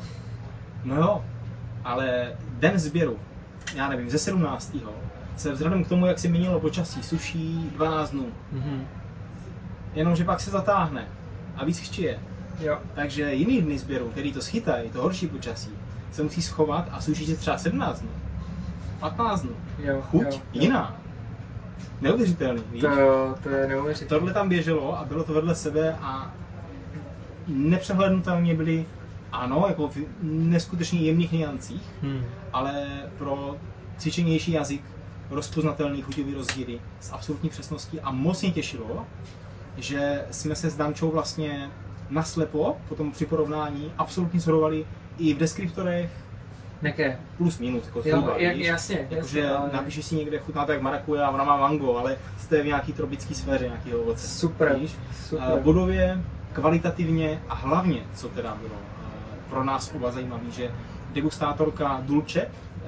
[0.85, 1.25] No jo,
[1.85, 3.19] ale den sběru,
[3.75, 4.77] já nevím, ze 17.
[5.37, 8.27] se vzhledem k tomu, jak se měnilo počasí, suší 12 dnů.
[8.53, 8.87] Mhm.
[9.95, 11.09] Jenomže pak se zatáhne
[11.57, 12.21] a víc chčije.
[12.61, 12.79] Jo.
[12.95, 15.71] Takže jiný dny sběru, který to schytají, to horší počasí,
[16.17, 18.11] se musí schovat a suší se třeba 17 dnů.
[19.01, 19.57] 15 dnů.
[19.79, 20.03] Jo.
[20.03, 20.41] Chuť jo, jo.
[20.53, 20.97] jiná.
[22.01, 22.81] Neuvěřitelný, víš?
[22.83, 22.89] To,
[23.43, 24.09] to je neuvěřitelné.
[24.19, 26.35] Tohle tam běželo a bylo to vedle sebe a
[27.47, 28.87] nepřehlednutelně byly,
[29.33, 32.25] ano, jako v neskutečně jemných niancích, Hmm.
[32.53, 32.87] ale
[33.19, 33.57] pro
[33.99, 34.83] cvičenější jazyk,
[35.31, 39.07] rozpoznatelný chuťový rozdíly s absolutní přesností a moc mě těšilo,
[39.77, 41.71] že jsme se s Dančou vlastně
[42.11, 44.87] naslepo, potom při porovnání, absolutně shodovali
[45.19, 46.11] i v deskriptorech,
[46.83, 47.19] Jaké?
[47.37, 48.67] plus minus, jako Jo, zhruba, jak, víš?
[48.67, 51.97] jasně, jasně, Jakože ale- napíšeš si někde chutná to jak marakuja a ona má mango,
[51.97, 54.29] ale jste v nějaký tropický sféře nějakého ovoce.
[54.29, 54.97] Super, Víš?
[55.29, 55.45] super.
[55.53, 60.71] A Bodově, kvalitativně a hlavně, co teda bylo eh, pro nás oba zajímavé, že
[61.11, 62.41] degustátorka Dulce,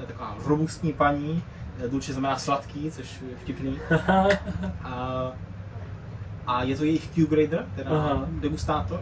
[0.02, 1.42] eh, taková robustní paní,
[1.84, 3.78] eh, Dulce znamená sladký, což je vtipný,
[4.84, 5.32] a,
[6.46, 8.26] a je to jejich Q-grader, teda Aha.
[8.40, 9.00] degustátor,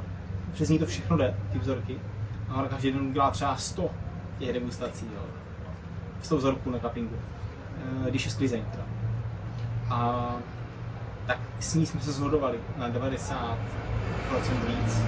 [0.53, 2.01] přes ní to všechno jde, ty vzorky.
[2.49, 3.91] A ona každý den udělá třeba 100
[4.39, 5.23] těch degustací, jo.
[6.23, 7.17] 100 vzorků na cuppingu,
[8.07, 8.85] eh, když je sklizeň teda.
[9.91, 10.31] A
[11.27, 13.57] tak s ní jsme se shodovali na 90%
[14.67, 15.03] víc.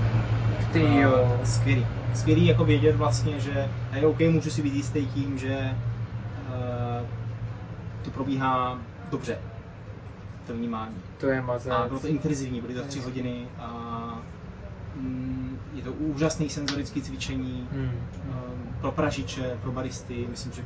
[0.73, 1.41] Ty jo.
[1.45, 1.87] Skvělý.
[2.15, 5.77] Skvělý jako vědět vlastně, že hej, OK, můžu si být jistý tím, že
[6.49, 7.07] uh,
[8.05, 8.79] to probíhá
[9.11, 9.39] dobře,
[10.47, 10.95] to vnímání.
[11.19, 11.73] To je mazec.
[11.73, 13.69] A bylo to intenzivní, byly to tři hodiny a
[14.97, 15.48] mm,
[15.79, 17.85] je to úžasné senzorické cvičení Hmm.
[17.85, 20.63] um, pro pražiče, pro baristy, myslím, že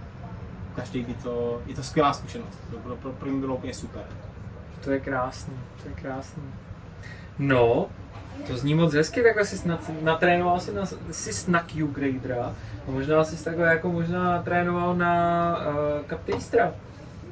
[0.76, 4.02] každý by to, je to skvělá zkušenost, to bylo, pro, pro mě bylo úplně super.
[4.84, 6.42] To je krásný, to je krásný.
[7.38, 7.86] No,
[8.46, 12.54] to zní moc hezky, takhle jsi snad, natrénoval si, na, jsi na Q-gradera
[12.88, 16.74] a možná jsi takhle jako možná trénoval na uh, Captastra.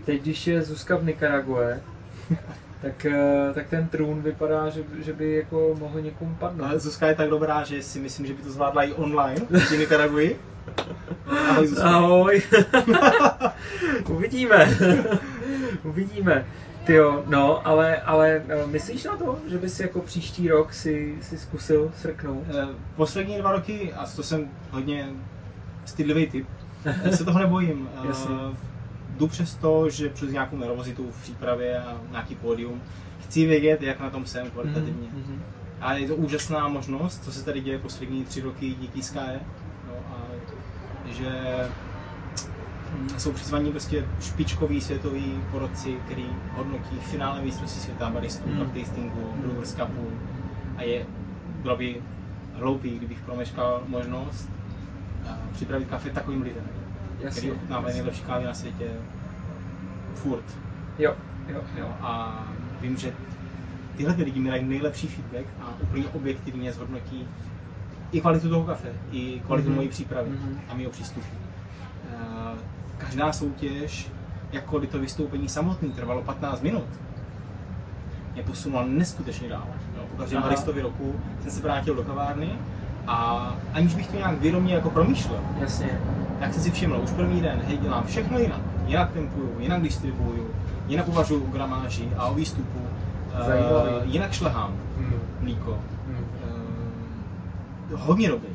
[0.04, 1.80] Teď, když je Zuzka v Nikarague,
[2.82, 6.70] tak, uh, tak ten trůn vypadá, že, že by jako mohl někomu padnout.
[6.70, 9.78] Ale Zuzka je tak dobrá, že si myslím, že by to zvládla i online, v
[9.78, 10.40] Nikaraguji.
[11.26, 11.88] Ahoj Zuzka.
[11.88, 12.42] Ahoj.
[14.08, 14.76] Uvidíme.
[15.84, 16.46] Uvidíme.
[16.84, 21.18] Ty jo, no, ale, ale eh, myslíš na to, že bys jako příští rok si,
[21.20, 22.44] si zkusil srknout?
[22.48, 25.08] Eh, Poslední dva roky, a to jsem hodně
[25.84, 26.46] stydlivý typ,
[26.84, 27.88] eh, se toho nebojím.
[28.04, 28.34] Eh, Jasně.
[29.20, 32.80] Jdu přes to, že přes nějakou nervozitu v přípravě a nějaký pódium
[33.24, 35.08] chci vědět, jak na tom jsem kvalitativně.
[35.12, 35.42] Mhm.
[35.80, 39.18] A je to úžasná možnost, co se tady děje poslední tři roky díky Sky.
[39.86, 40.26] No a
[41.12, 41.30] že
[42.98, 48.58] mm, jsou přizvaní prostě špičkoví světoví porodci, který hodnotí finále mistrovství světa baristů, Mm.
[48.58, 48.70] mm.
[48.70, 50.08] tastingu, Brewers Cupu
[50.76, 51.06] a je,
[51.62, 52.02] bylo by
[52.54, 54.48] hloupý, kdybych promeškal možnost
[55.30, 56.64] a, připravit kafe takovým lidem,
[57.22, 57.40] Jasně.
[57.40, 58.90] který ochutnávají nejlepší kávy na světě
[60.14, 60.44] furt.
[60.98, 61.14] Jo,
[61.48, 61.86] jo, jo.
[62.00, 62.42] A
[62.80, 63.12] vím, že
[63.96, 67.28] tyhle ty lidi mi dají nejlepší feedback a úplně objektivně zhodnotí
[68.12, 69.76] i kvalitu toho kafe, i kvalitu Mhm.
[69.76, 70.60] mojí přípravy Mhm.
[70.68, 71.26] a mého přístupu.
[72.12, 72.58] Eh,
[72.98, 74.08] Každá soutěž,
[74.52, 76.84] jakkoliv to vystoupení samotný trvalo 15 minut,
[78.34, 79.66] mě posunula neskutečně dál.
[79.96, 82.50] Jo, po každém baristovi roku jsem se vrátil do kavárny
[83.06, 83.36] a
[83.72, 85.98] aniž bych to nějak vědomě jako promýšlel, Jasně.
[86.40, 88.60] Tak jsem si všiml, už první den, hej, dělám všechno jinak.
[88.86, 90.50] Jinak tempuju, jinak distribuju,
[90.88, 92.78] jinak uvažuju o gramáži a o výstupu,
[93.46, 93.90] Zajímavý.
[94.04, 95.20] jinak šlehám Hmm.
[95.40, 95.78] mlíko.
[96.06, 96.24] Hmm.
[97.92, 98.48] Eh, hodně dobrý.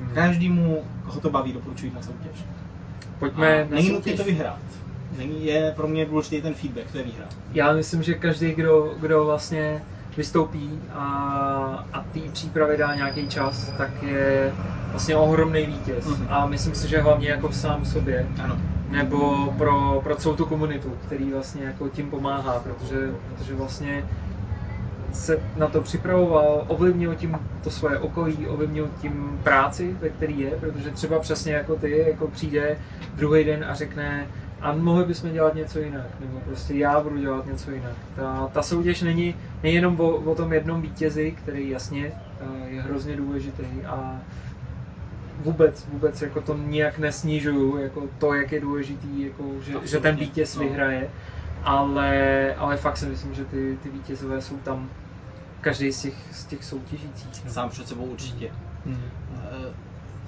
[0.00, 0.10] Hmm.
[0.14, 2.44] Každému, koho to baví, doporučuji na soutěž.
[3.18, 4.58] Pojďme A na není nutné to vyhrát.
[5.18, 7.24] Není, je pro mě důležitý ten feedback, to je výhra.
[7.52, 9.82] Já myslím, že každý, kdo, kdo vlastně
[10.16, 11.04] vystoupí a,
[11.92, 14.52] a té přípravě dá nějaký čas, tak je
[14.90, 16.06] vlastně ohromný vítěz.
[16.06, 16.26] Mhm.
[16.30, 18.58] A myslím si, že hlavně jako sám sobě, Ano.
[18.90, 24.04] nebo pro, pro celou tu komunitu, který vlastně jako tím pomáhá, protože, protože vlastně
[25.12, 30.50] se na to připravoval, ovlivnil tím to svoje okolí, ovlivnil tím práci, ve který je,
[30.50, 32.78] protože třeba přesně jako ty, jako přijde
[33.16, 34.26] druhý den a řekne,
[34.60, 37.92] a mohli bychom dělat něco jinak, nebo prostě já budu dělat něco jinak.
[38.16, 42.06] Ta, ta soutěž není nejenom o, o tom jednom vítězi, který jasně
[42.40, 44.20] eh, je hrozně důležitý a
[45.44, 50.16] vůbec, vůbec jako to nijak nesnižuju, jako to, jak je důležitý, jako, že, že ten
[50.16, 50.62] vítěz no.
[50.62, 51.08] vyhraje,
[51.64, 54.90] ale, ale fakt si myslím, že ty, ty vítězové jsou tam
[55.60, 57.44] každý z těch, z těch soutěžících.
[57.44, 57.50] no.
[57.52, 58.50] Sám před sebou určitě.
[58.86, 59.72] Eh,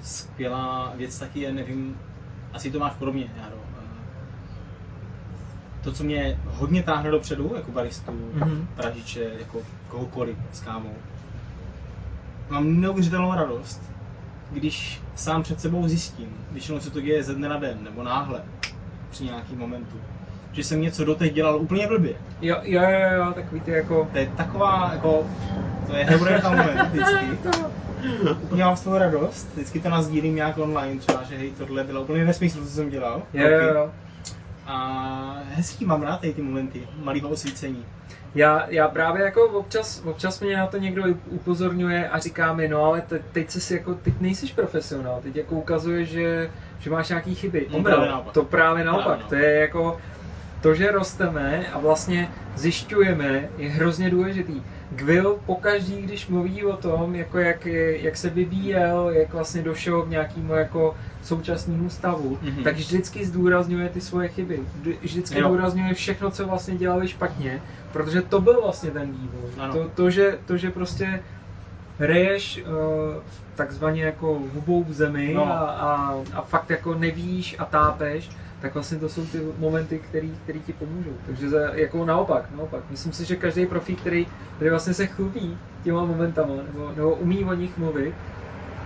[0.03, 1.97] Skvělá věc taky je, nevím,
[2.53, 3.55] asi to máš podobně, Jaro.
[3.77, 3.83] Eh,
[5.83, 8.67] To, co mě hodně táhne dopředu, jako baristu, Mhm.
[8.75, 10.93] pražiče, jako kohokoliv s kávou,
[12.49, 13.81] mám neuvěřitelnou radost,
[14.53, 18.41] když sám před sebou zjistím, většinou se to děje ze dne na den, nebo náhle,
[19.09, 19.97] při nějakým momentu,
[20.51, 22.13] že jsem něco doteď dělal úplně blbě.
[22.41, 24.09] Jo, jo, jo, jo, takový ty jako...
[24.11, 25.25] To je taková, jako,
[25.87, 27.25] to je heureka moment vždycky.
[28.43, 32.01] Úplně mám z toho radost, vždycky to nazdílím nějak online, třeba, že hej, tohle bylo
[32.01, 33.21] úplně nesmysl, co jsem dělal.
[33.33, 33.91] Jo, jo, jo.
[34.65, 37.85] A hezký mám rád tady ty momenty malého osvícení.
[38.35, 42.83] Já, já právě jako občas, občas mě na to někdo upozorňuje a říká mi, no
[42.83, 46.49] ale te, teď jsi jako, teď nejsiš profesionál, teď jako ukazuje, že,
[46.79, 47.67] že máš nějaký chyby.
[47.71, 48.33] No, právě naopak.
[48.33, 49.97] To právě naopak, Právě to je jako,
[50.61, 54.61] to, že rosteme a vlastně zjišťujeme, je hrozně důležitý.
[54.95, 60.09] Gwill pokaždý, když mluví o tom, jako jak, jak se vyvíjel, jak vlastně došel k
[60.09, 62.63] nějakému jako současnému stavu, Mhm.
[62.63, 64.59] tak vždycky zdůrazňuje ty svoje chyby.
[64.79, 65.47] Vždy- Vždycky Jo.
[65.47, 67.61] zdůrazňuje všechno, co vlastně dělali špatně,
[67.93, 69.49] protože to byl vlastně ten vývoj.
[69.59, 69.73] Ano.
[69.73, 71.19] To, to, že, to, že prostě
[71.99, 72.73] reješ uh,
[73.55, 75.45] takzvaně jako hubou v zemi No.
[75.47, 78.29] a, a, a fakt jako nevíš a tápeš,
[78.63, 81.13] tak vlastně to jsou ty momenty, který, který ti pomůžou.
[81.25, 82.83] Takže za, jako naopak, naopak.
[82.89, 87.45] Myslím si, že každý profík, který, který vlastně se chlubí těma momentama, nebo, nebo umí
[87.45, 88.15] o nich mluvit,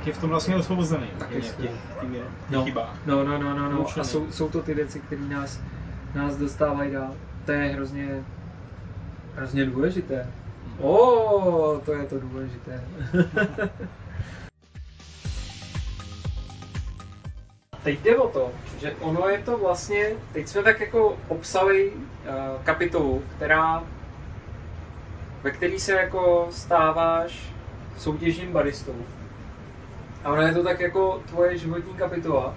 [0.05, 1.07] Je v tom vlastně osvobozený.
[1.19, 2.65] Tak je těch, v těch No.
[3.05, 3.85] No, no, no, no, no.
[3.99, 5.59] A jsou, jsou to ty věci, které nás,
[6.15, 7.15] nás dostávají dál.
[7.45, 8.23] To je hrozně,
[9.35, 10.27] hrozně důležité.
[10.81, 12.81] O, to je to důležité.
[17.87, 22.63] Teď jde o to, že ono je to vlastně, teď jsme tak jako obsali uh,
[22.63, 23.83] kapitolu, která,
[25.43, 27.53] ve který se jako stáváš
[27.97, 28.95] soutěžním baristou.
[30.23, 32.55] A ono je to tak jako tvoje životní kapitola,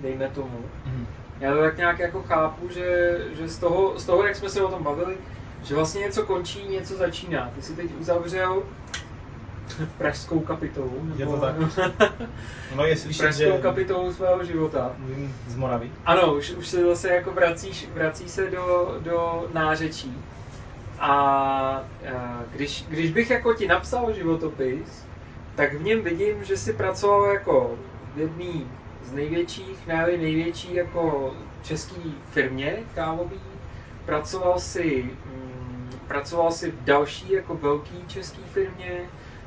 [0.00, 0.64] dejme tomu.
[0.86, 1.06] Mhm.
[1.40, 4.62] Já to tak nějak jako chápu, že, že z, toho, z toho, jak jsme se
[4.62, 5.16] o tom bavili,
[5.62, 7.50] že vlastně něco končí, něco začíná.
[7.54, 8.62] Ty si teď uzavřel
[9.98, 11.12] pražskou kapitolu.
[11.16, 11.54] Je to tak.
[12.72, 14.92] Ono je slyšet, pražskou že kapitolu svého života.
[14.98, 15.90] mluvím z Moravy.
[16.06, 20.18] Ano, už, už se zase jako vracíš, vrací se do, do nářečí.
[21.00, 21.84] A,
[22.52, 25.04] když, když bych jako ti napsal životopis,
[25.54, 27.78] tak v něm vidím, že jsi pracoval jako
[28.14, 28.64] v jedné
[29.04, 33.40] z největších, ne největší jako český firmě kávový.
[34.06, 39.00] Pracoval si, mm, pracoval si v další jako velký český firmě,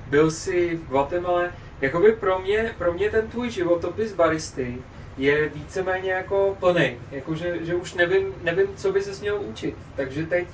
[0.07, 1.43] byl si v Guatemala.
[1.81, 4.77] Jakoby pro mě, pro mě ten tvůj životopis baristy
[5.17, 6.97] je víceméně jako plný.
[7.11, 9.75] Jakože, že už nevím, nevím, co by se měl učit.
[9.95, 10.47] Takže teď,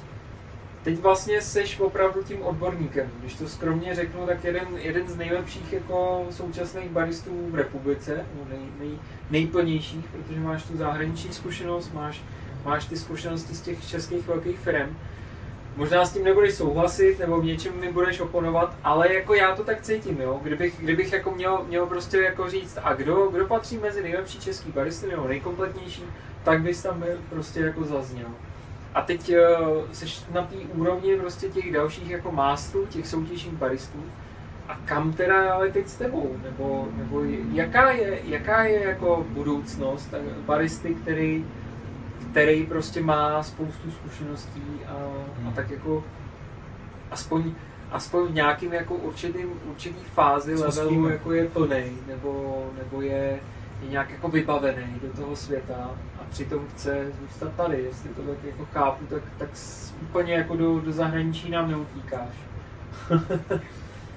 [0.84, 3.12] teď vlastně seš opravdu tím odborníkem.
[3.20, 8.60] Když to skromně řeknu, tak jeden, jeden z nejlepších jako současných baristů v republice, nej,
[8.80, 8.92] nej,
[9.30, 12.22] nejplnějších, protože máš tu zahraniční zkušenost, máš,
[12.66, 14.98] máš ty zkušenosti z těch českých velkých firm.
[15.76, 19.64] Možná s tím nebudeš souhlasit, nebo v něčem mi budeš oponovat, ale jako já to
[19.64, 20.40] tak cítím, jo.
[20.44, 24.72] Kdybych, kdybych jako měl, měl prostě jako říct, a kdo, kdo patří mezi nejlepší český
[24.72, 26.04] baristy nebo nejkompletnější,
[26.44, 28.40] tak bys tam byl prostě jako zazněl.
[28.94, 29.32] A teď
[29.92, 34.14] jsi na té úrovni prostě těch dalších jako mástrů, těch soutěžních baristů.
[34.68, 36.38] A kam teda ale teď s tebou?
[36.44, 40.14] Nebo, nebo jaká, je, jaká je jako budoucnost
[40.46, 41.46] baristy, který,
[42.32, 45.54] který prostě má spoustu zkušeností a, a Hmm.
[45.54, 46.04] tak jako
[47.12, 47.52] aspoň,
[47.92, 51.06] aspoň v nějakým jako určitým, určitý fázi Co levelu tím?
[51.10, 53.40] jako je plný nebo, nebo je,
[53.84, 57.84] je nějak jako vybavený do toho světa a přitom chce zůstat tady.
[57.84, 59.50] Jestli to tak jako chápu, tak, tak
[60.02, 62.36] úplně jako do, do zahraničí nám neutíkáš.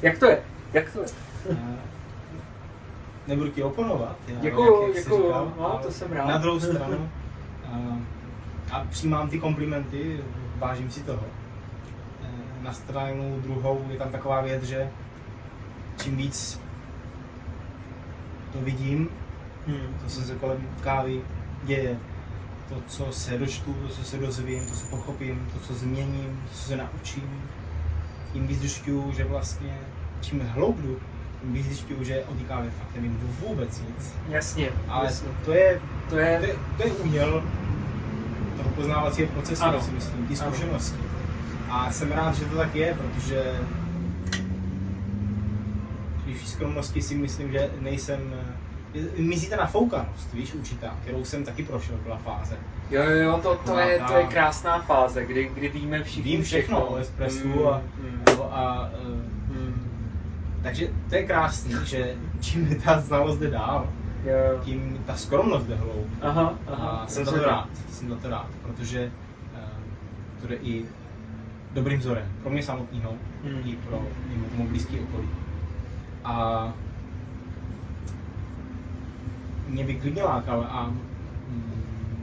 [0.03, 0.43] Jak to je?
[0.73, 1.07] Jak to je?
[1.51, 1.57] Eh,
[3.29, 4.17] Nebudu ti oponovat.
[4.29, 6.27] já, Děkuju, jak- děkuju, říkal, no, to jsem rád.
[6.27, 7.11] Na druhou stranu,
[8.73, 10.21] a přijímám ty komplimenty,
[10.57, 11.27] vážím si toho.
[12.25, 14.91] Eh, Na stranu druhou je tam taková věc, že
[16.03, 16.61] čím víc
[18.53, 19.09] to vidím,
[19.67, 19.95] Hmm.
[20.03, 21.21] to, co se kolem kávy
[21.65, 21.97] děje,
[22.69, 26.55] to, co se dočtu, to, co se dozvím, to, co pochopím, to, co změním, to,
[26.55, 27.43] co se naučím,
[28.33, 29.79] tím víc zjišťuju, že vlastně
[30.21, 30.97] čím hloubnu,
[31.41, 34.15] tím víc zjišťuju, že o té kávě fakt nevím vůbec nic.
[34.29, 35.29] Jasně, Ale jasně.
[35.45, 37.43] to je, To to je, je, to je úděl
[38.57, 39.81] toho poznávacího procesu, Ano.
[39.83, 40.53] si myslím, ty Ano.
[40.53, 40.99] zkušenosti.
[41.71, 43.61] A jsem rád, že to tak je, protože
[46.25, 48.21] při vší skromnosti si myslím, že nejsem
[48.95, 52.57] eh, mizí ta nafoukanost, víš, určitá, kterou jsem taky prošel, byla fáze.
[52.91, 56.43] jo, jo, jo, to, to, je, to je krásná fáze, kdy, kdy víme všichni Vím
[56.43, 59.07] všechno o espressu a, mm, a, a eh,
[59.53, 59.89] mm,
[60.63, 63.89] takže to je krásný, že čím ta znalost jde dál,
[64.25, 64.61] jo, jo.
[64.65, 66.07] tím ta skromnost jde hloub.
[66.23, 66.89] Aha, aha.
[66.89, 69.11] A jsem za to rád, jsem za to rád, protože
[69.55, 70.85] uh, to je i
[71.73, 73.63] dobrým vzorem pro mě samotného Hmm.
[73.65, 74.03] i pro
[74.35, 75.29] i můj blízký okolí.
[76.25, 76.73] A
[79.69, 81.73] mě by klidně lákal a mm,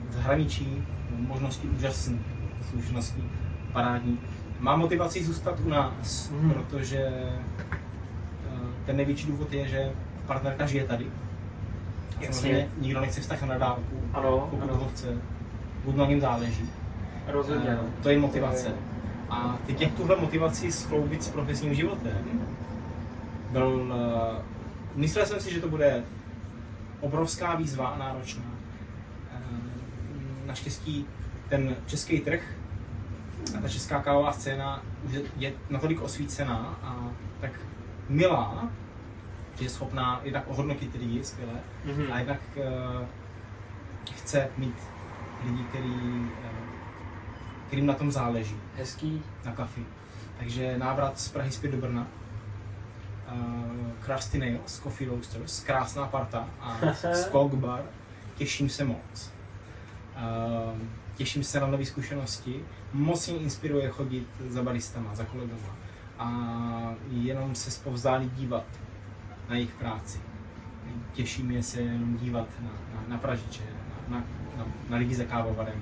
[0.10, 0.84] v zahraničí
[1.18, 2.20] možnosti úžasný,
[2.70, 3.24] zkušenosti
[3.74, 4.20] parádní.
[4.60, 6.52] Mám motivaci zůstat u nás, Mhm.
[6.54, 9.92] protože eh, ten největší důvod je, že
[10.28, 11.06] partnerka žije tady.
[12.20, 12.34] Jasně.
[12.34, 14.76] Samozřejmě nikdo nechce vztah na dálku, Ano, pokud ano.
[14.78, 15.18] ho chce.
[15.86, 16.70] buď na něm záleží.
[17.28, 17.76] Rozhodně.
[17.76, 17.84] No.
[18.04, 18.74] To je motivace.
[19.30, 22.48] A teď jak tuhle motivaci skloubit s profesním životem,
[23.52, 24.42] byl, eh,
[24.96, 26.04] myslel jsem si, že to bude
[27.00, 28.44] obrovská výzva a náročná.
[29.34, 29.40] Eh,
[30.46, 31.06] Naštěstí
[31.50, 32.42] ten český trh
[33.58, 36.96] a ta česká kávová scéna už je- natolik osvícená a
[37.42, 37.52] tak
[38.10, 38.70] milá,
[39.62, 41.54] je schopná jednak ohodnotit lidi skvěle
[41.86, 42.12] Mhm.
[42.12, 43.06] a jednak eh,
[44.16, 44.76] chce mít
[45.46, 45.94] lidi, který,
[46.44, 46.50] eh,
[47.68, 49.22] kterým na tom záleží, Hezký.
[49.46, 49.86] na kafi.
[50.40, 52.08] Takže návrat z Prahy zpět do Brna.
[53.32, 56.78] Uh, Krusty Nails, Coffee Roasters, krásná parta a
[57.14, 57.84] Skog Bar.
[58.36, 59.32] Těším se moc.
[60.16, 60.78] Uh,
[61.16, 62.64] těším se na nové zkušenosti.
[62.94, 65.76] Moc mě inspiruje chodit za baristama, za kolegama
[66.20, 66.30] a
[67.12, 68.66] jenom se zpovzdálí dívat
[69.50, 70.20] na jejich práci.
[71.14, 73.64] Těší mě se jenom dívat na, na, na pražiče,
[74.08, 74.24] na, na,
[74.58, 75.82] na, na lidi za kávovarem.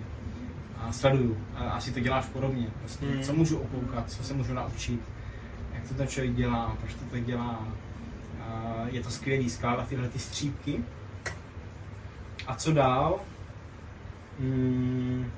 [0.78, 1.38] A sleduju.
[1.56, 2.68] A asi to děláš podobně.
[2.80, 3.24] Prostě, Mm.
[3.24, 5.02] Co můžu okoukat, co se můžu naučit,
[5.74, 7.68] jak to ten člověk dělá, proč to tak dělá.
[8.42, 10.84] A je to skvělý skládat tyhle ty střípky.
[12.48, 13.20] A co dál?
[14.40, 15.32] Mm,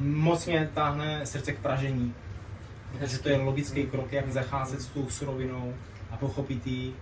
[0.00, 2.14] moc mě táhne srdce k pražení,
[2.92, 5.74] protože to je logický krok, jak zacházet s tou surovinou
[6.10, 6.94] a pochopit ji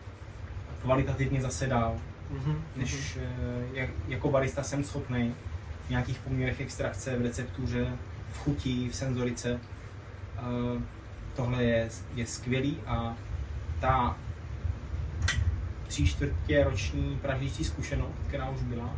[0.82, 1.96] kvalitativně zase dál,
[2.30, 2.62] Mhm.
[2.76, 3.28] než eh,
[3.72, 5.34] jak, jako barista jsem schopný
[5.86, 7.86] v nějakých poměrech extrakce, v receptuře,
[8.32, 9.60] v chuti, v senzorice.
[10.38, 10.82] Eh,
[11.36, 13.16] Tohle je, je skvělý a
[13.80, 14.16] ta
[15.88, 18.92] tři čtvrtě roční pražící zkušenost, která už byla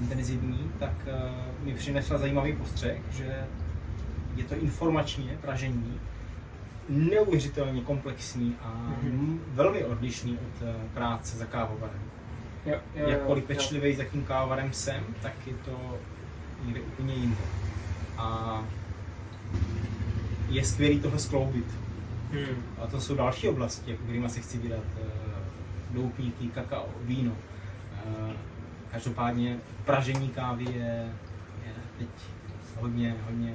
[0.00, 3.44] intenzivní, tak eh, mi přinesla zajímavý postřeh, že
[4.36, 6.00] je to informačně pražení
[6.88, 8.68] neuvěřitelně komplexní a
[9.02, 9.40] Mhm.
[9.48, 12.00] velmi odlišný od eh, práce za kávovarem.
[12.66, 13.48] Jo, jo, jo, Jakkoliv jo.
[13.48, 15.98] pečlivý, za jakým kávovarem jsem, tak je to
[16.64, 17.36] někde úplně jinde.
[18.18, 18.62] A
[20.48, 21.66] je skvělý tohle skloubit.
[22.32, 22.62] Hmm.
[22.82, 24.84] A to jsou další oblasti, jako kterými se chci vydat.
[25.02, 25.06] eh,
[25.90, 27.32] Doupníky, kakao, víno.
[28.06, 28.32] Eh,
[28.90, 31.12] Každopádně pražení kávy je,
[31.66, 32.08] je teď
[32.80, 33.54] hodně, hodně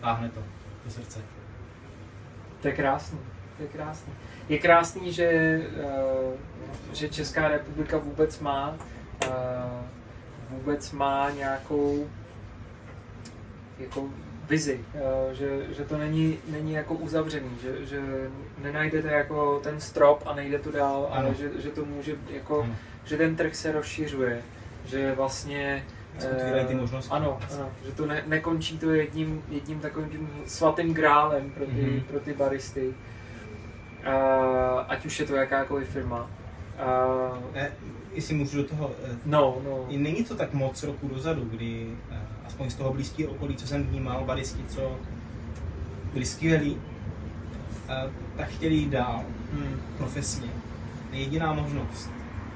[0.00, 0.40] táhne to
[0.84, 1.20] do srdce.
[2.64, 3.18] To je krásný.
[3.56, 4.12] To je krásný.
[4.48, 6.36] Je krásný, že, eh,
[6.92, 8.76] že Česká republika vůbec má
[9.24, 9.28] eh,
[10.50, 12.08] vůbec má nějakou
[13.78, 14.08] jako
[14.48, 18.00] vizi, eh, že, že to není, není jako uzavřený, že, že
[18.62, 21.34] nenajdete jako ten strop a nejde to dál, ale Ano.
[21.34, 22.74] že, že to může jako, Ano.
[23.04, 24.42] že ten trh se rozšiřuje,
[24.84, 25.84] že vlastně
[26.18, 27.10] Se otvírají ty eh, možnosti.
[27.10, 31.72] Ano, ano, že to ne, nekončí to jedním, jedním takovým tím svatým grálem pro ty,
[31.72, 31.80] Mhm.
[31.90, 32.02] mm-hmm.
[32.02, 32.94] pro ty baristy.
[34.06, 36.20] Uh, ať už je to jakákoliv firma.
[36.22, 37.72] Uh, Eh,
[38.12, 38.90] jestli můžu do toho,
[39.26, 39.86] no, no.
[39.96, 41.86] Není to tak moc roku dozadu, kdy
[42.46, 44.98] aspoň z toho blízkého okolí, co jsem vnímal, baristi, co
[46.12, 46.76] byli skvělí,
[47.88, 49.80] eh, tak chtěli jít dál Hmm.
[49.98, 50.48] profesně.
[51.12, 52.10] Jediná možnost,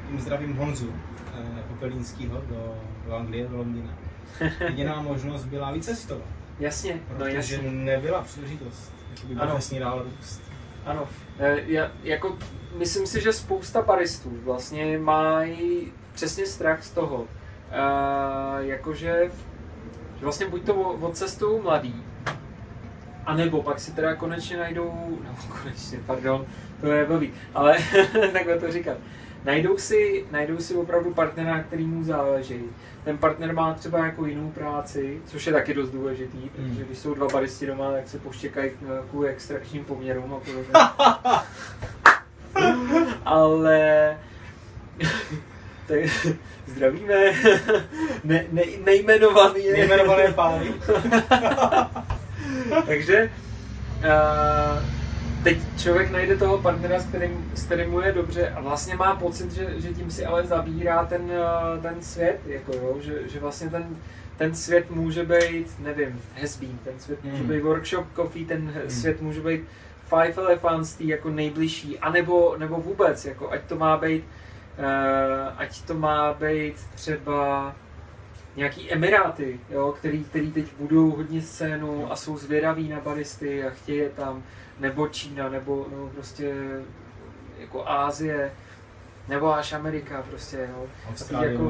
[0.08, 0.92] tím zdravím Honzu
[1.38, 2.74] eh, Popelínskýho do,
[3.08, 3.90] do Anglie, do Londýna,
[4.60, 6.24] jediná možnost byla vycestovat,
[6.60, 7.70] Jasně, no protože jasně.
[7.70, 9.50] nebyla příležitost jakoby Ano.
[9.50, 10.42] profesně dál růst.
[10.86, 11.08] Ano,
[11.40, 12.36] Eh, já, jako,
[12.78, 17.26] myslím si, že spousta baristů vlastně mají přesně strach z toho, uh,
[18.60, 19.30] jakože
[20.18, 21.94] že vlastně buď to odcestují mladý,
[23.26, 26.46] a nebo pak si teda konečně najdou, no konečně, pardon,
[26.80, 27.76] to je blbý, ale
[28.32, 28.96] takhle to říkat.
[29.48, 32.62] Najdou si, najdou si opravdu partnera, který mu záleží.
[33.04, 36.76] Ten partner má třeba jako jinou práci, což je taky dost důležitý, protože Hmm.
[36.86, 40.72] když jsou dva baristi doma, tak se poštěkají k- extrakčním poměrům a podobně.
[43.24, 44.18] Ale
[45.86, 45.98] tak,
[46.66, 47.14] zdravíme.
[48.24, 49.72] Ne, ne, nejmenovaný je.
[49.72, 50.74] Nejmenované pány.
[52.86, 53.30] Takže
[54.04, 54.82] uh,
[55.42, 59.16] teď člověk najde toho partnera, s kterým, s kterým mu je dobře a vlastně má
[59.16, 63.40] pocit, že, že tím si ale zabírá ten, uh, ten svět, jako jo, že, že
[63.40, 64.02] vlastně ten,
[64.36, 67.52] ten svět může být, nevím, has-been, ten svět může Hmm.
[67.52, 68.90] být workshop coffee, ten Hmm.
[68.90, 69.68] svět může být
[70.04, 74.28] Five Elephants, tý jako nejbližší, anebo nebo vůbec, jako ať to má být,
[74.78, 77.76] uh, ať to má být třeba
[78.58, 83.70] nějaký Emiráty, jo, který, který teď budou hodně scénu a jsou zvědaví na baristy a
[83.70, 84.42] chtějí je tam,
[84.80, 86.54] nebo Čína, nebo, nebo prostě
[87.60, 88.52] jako Ázie,
[89.28, 90.86] nebo až Amerika prostě, jo.
[91.10, 91.64] Austrálie, Jako-.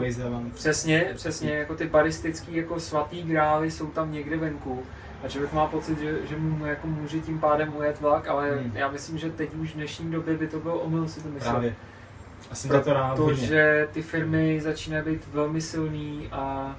[0.55, 4.83] Přesně, přesně, jako ty baristický jako svatý grály jsou tam někde venku
[5.25, 8.71] a člověk má pocit, že, že mu jako může tím pádem ujet vlak, ale Hmm.
[8.75, 11.51] já myslím, že teď už v dnešní době by to byl omyl si to myslet.
[11.51, 11.75] Právě.
[12.51, 13.17] A jsem za to rád.
[13.17, 16.77] Protože ty firmy začínají být velmi silný a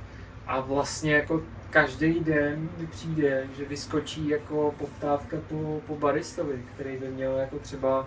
[0.47, 6.97] a vlastně jako každý den mi přijde, že vyskočí jako poptávka po, po baristovi, který
[6.97, 8.05] by měl jako třeba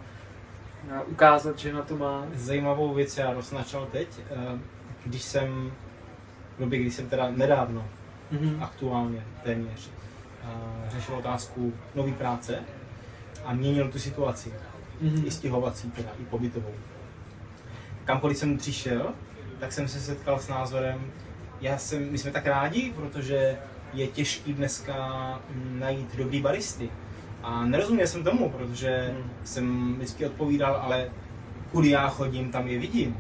[0.91, 2.27] eh, ukázat, že na to má.
[2.35, 4.59] Zajímavou věc já roznačal teď, eh,
[5.05, 5.73] když jsem,
[6.57, 7.89] v době, když jsem teda nedávno,
[8.31, 8.63] Mhm.
[8.63, 9.91] aktuálně téměř,
[10.43, 12.59] eh, řešil otázku nové práce
[13.45, 14.53] a měnil tu situaci,
[15.01, 15.27] Mhm.
[15.27, 16.75] i stěhovací, teda i pobytovou.
[18.05, 19.13] Kamkoliv jsem přišel,
[19.61, 21.01] tak jsem se setkal s názorem,
[21.61, 23.59] já jsem, my jsme tak rádi, protože
[23.93, 24.95] je těžký dneska
[25.55, 26.91] mm, najít dobrý baristy.
[27.43, 29.31] A nerozuměl jsem tomu, protože Hmm.
[29.45, 31.11] jsem vždycky odpovídal, ale
[31.73, 33.17] kudy já chodím, tam je vidím.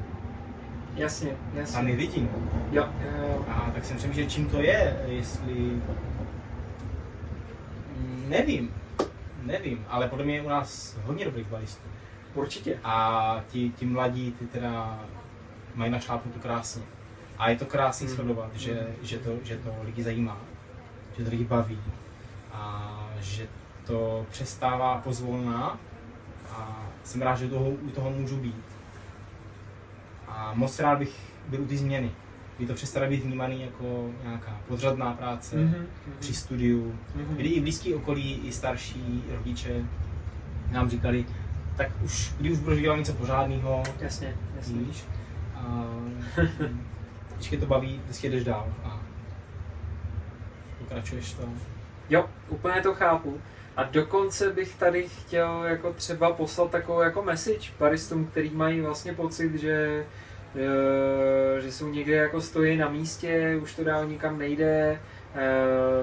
[0.96, 1.76] Jasně, jasně.
[1.76, 2.28] Tam je vidím.
[2.72, 5.82] Jo, jo, A tak jsem přemýšlel, čím to je, jestli...
[8.28, 8.74] Nevím,
[9.42, 11.82] nevím, ale podle mě je u nás hodně dobrých baristů.
[12.34, 12.78] Určitě.
[12.84, 15.00] A ti, ti mladí, ty teda
[15.74, 16.82] mají našlápnuto krásně.
[17.38, 18.16] A je to krásný Hmm.
[18.16, 18.94] sledovat, že, Hmm.
[19.02, 20.36] že, to, že to lidi zajímá,
[21.18, 21.78] že to lidi baví
[22.52, 23.46] a že
[23.86, 25.78] to přestává pozvolná
[26.50, 28.64] a jsem rád, že toho, u toho můžu být.
[30.28, 31.16] A moc rád bych
[31.48, 32.10] byl u té změny,
[32.58, 35.86] kdy to přestane být vnímaný jako nějaká podřadná práce Mhm,
[36.18, 37.36] při studiu, mhm.
[37.36, 39.84] kdy i blízký okolí, i starší rodiče
[40.70, 41.24] nám říkali,
[41.76, 44.78] tak už, kdy už budeš dělat něco pořádného, Jasně, jasně.
[44.78, 45.04] víš,
[45.54, 45.84] a
[47.36, 49.00] když tě to baví, vždycky jdeš dál a
[50.78, 51.42] pokračuješ to.
[52.10, 53.40] Jo, úplně to chápu.
[53.76, 59.12] A dokonce bych tady chtěl jako třeba poslat takovou jako message baristům, který mají vlastně
[59.14, 60.04] pocit, že,
[60.54, 65.00] eh, že jsou někde jako stojí na místě, už to dál nikam nejde,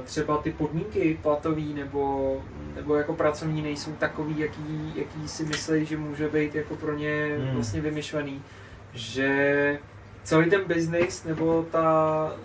[0.03, 5.97] třeba ty podmínky platový nebo, nebo jako pracovní nejsou takový, jaký, jaký si myslí, že
[5.97, 7.53] může být jako pro ně Hmm.
[7.53, 8.45] vlastně vymyšlený,
[8.93, 9.80] že
[10.23, 12.41] celý ten business nebo ta,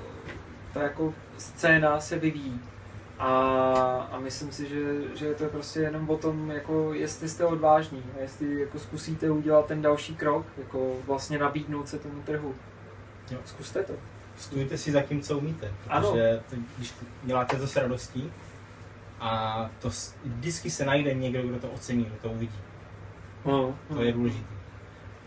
[0.72, 2.70] ta jako scéna se vyvíjí.
[3.18, 3.32] A,
[4.12, 8.12] a myslím si, že, že je to prostě jenom o tom, jako jestli jste odvážní
[8.14, 12.60] a jestli jako zkusíte udělat ten další krok, jako vlastně nabídnout se tomu trhu.
[13.30, 13.40] Jo.
[13.44, 14.13] Zkuste to.
[14.36, 16.08] Stůjte si za tím, co umíte, Ano.
[16.10, 18.32] protože to, když děláte to s radostí
[19.20, 19.90] a to
[20.24, 22.58] vždycky se najde někdo, kdo to ocení, kdo to uvidí.
[23.44, 24.54] No, To je důležité.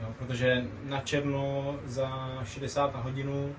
[0.02, 3.56] Jo, protože na černo za 60 na hodinu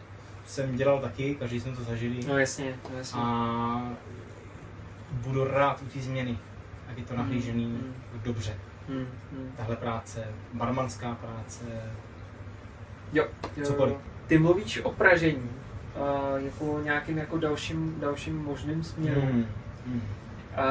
[0.47, 2.21] jsem dělal taky, každý jsme to zažili.
[2.29, 3.21] No jasně, no jasně.
[3.21, 3.93] A
[5.13, 6.39] budu rád u té změny,
[6.89, 7.95] jak je to Hmm, nahlížený hmm.
[8.23, 8.55] dobře.
[8.89, 9.53] Hmm, hmm.
[9.57, 11.65] Tahle práce, barmanská práce,
[13.13, 13.25] Jo,
[13.63, 13.97] Cokoliv.
[14.27, 15.51] ty mluvíš o pražení,
[15.95, 19.21] a jako nějakým jako dalším, dalším možným směrem.
[19.23, 19.47] Hmm.
[19.87, 20.03] Hmm.
[20.57, 20.65] A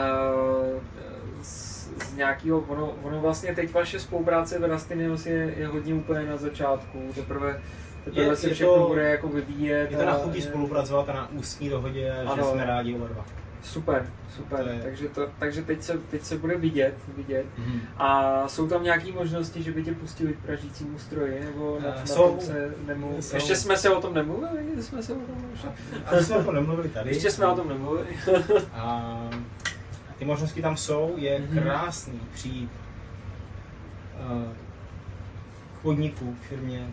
[1.42, 6.26] z, z nějakého, ono, ono vlastně teď vaše spolupráce v Rastinius je, je hodně úplně
[6.26, 7.62] na začátku, teprve,
[8.04, 9.92] teprve Je- se je všechno to- bude jako vyvíjet.
[9.92, 12.52] Je to na chutí spolupracovat a na ústní dohodě, že Ano.
[12.52, 13.26] jsme rádi oba dva.
[13.64, 14.06] Super,
[14.36, 17.46] super, To je- takže, to, takže teď, se, teď se bude vidět, vidět.
[17.58, 17.80] Hmm.
[17.98, 22.00] A jsou tam nějaké možnosti, že by tě pustili k pražícímu stroji, nebo na, Eh,
[22.00, 22.30] na jsou.
[22.30, 23.22] tom se nemluví?
[23.22, 23.36] Jsou.
[23.36, 25.68] Ještě jsme se o tom nemluvili, jsme se o tom ještě,
[26.06, 27.10] A jsme o tom nemluvili tady.
[27.10, 28.08] ještě jsme o tom nemluvili.
[28.74, 29.20] A
[30.20, 31.60] ty možnosti tam jsou, je Mhm.
[31.60, 32.70] krásný přijít
[34.20, 34.54] eh,
[35.80, 36.88] k podniku, k firmě,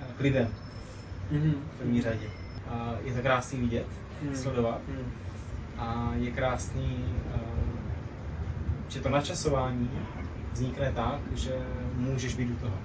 [0.00, 0.48] eh, k lidem
[1.30, 1.54] Mhm.
[1.74, 2.26] v první řadě.
[2.70, 3.86] A je to krásný vidět,
[4.22, 4.36] Mhm.
[4.36, 5.12] sledovat Mhm.
[5.78, 7.04] A je krásný,
[7.34, 7.38] eh,
[8.88, 9.90] že to načasování
[10.52, 11.52] vznikne tak, že
[11.96, 12.76] můžeš být u toho.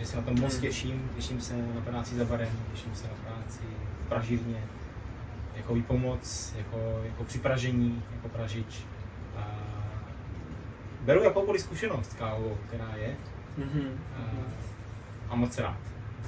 [0.00, 0.60] Že se na tom moc Mhm.
[0.62, 3.62] těším, těším se na práci za barem, těším se na práci
[4.04, 4.60] v pražírně,
[5.56, 8.80] jako výpomoc, jako, jako při pražení, jako pražič.
[9.36, 9.46] A
[11.00, 13.14] beru jakoukoliv zkušenost kávou, která je
[13.58, 13.98] Mhm.
[14.16, 14.20] a,
[15.32, 15.76] a moc rád.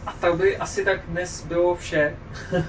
[0.06, 2.16] A tak by asi tak dnes bylo vše.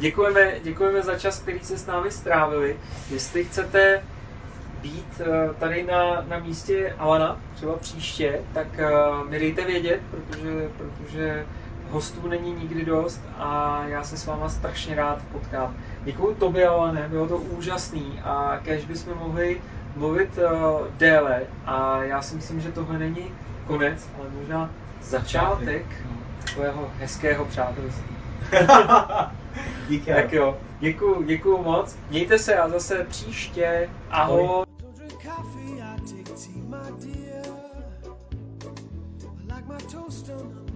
[0.00, 2.76] děkujeme, děkujeme za čas, který se s námi strávili.
[3.10, 4.02] Jestli chcete
[4.82, 8.90] být eh, tady na, na místě Alana, třeba příště, tak eh,
[9.28, 11.46] mi dejte vědět, protože, protože
[11.90, 15.74] hostů není nikdy dost a já se s váma strašně rád potkám.
[16.04, 19.60] Děkuji tobě, Alane, bylo to úžasný a kež bychom mohli
[19.96, 23.32] mluvit uh, déle a já si myslím, že tohle není
[23.66, 24.70] konec, ale možná
[25.02, 26.16] začátek No.
[26.44, 28.16] takového hezkého přátelství.
[29.88, 30.14] Díky.
[30.14, 31.96] Tak jo, děkuju, děkuju moc.
[32.10, 33.90] Mějte se a zase příště.
[34.10, 34.48] Ahoj.
[40.30, 40.69] Don't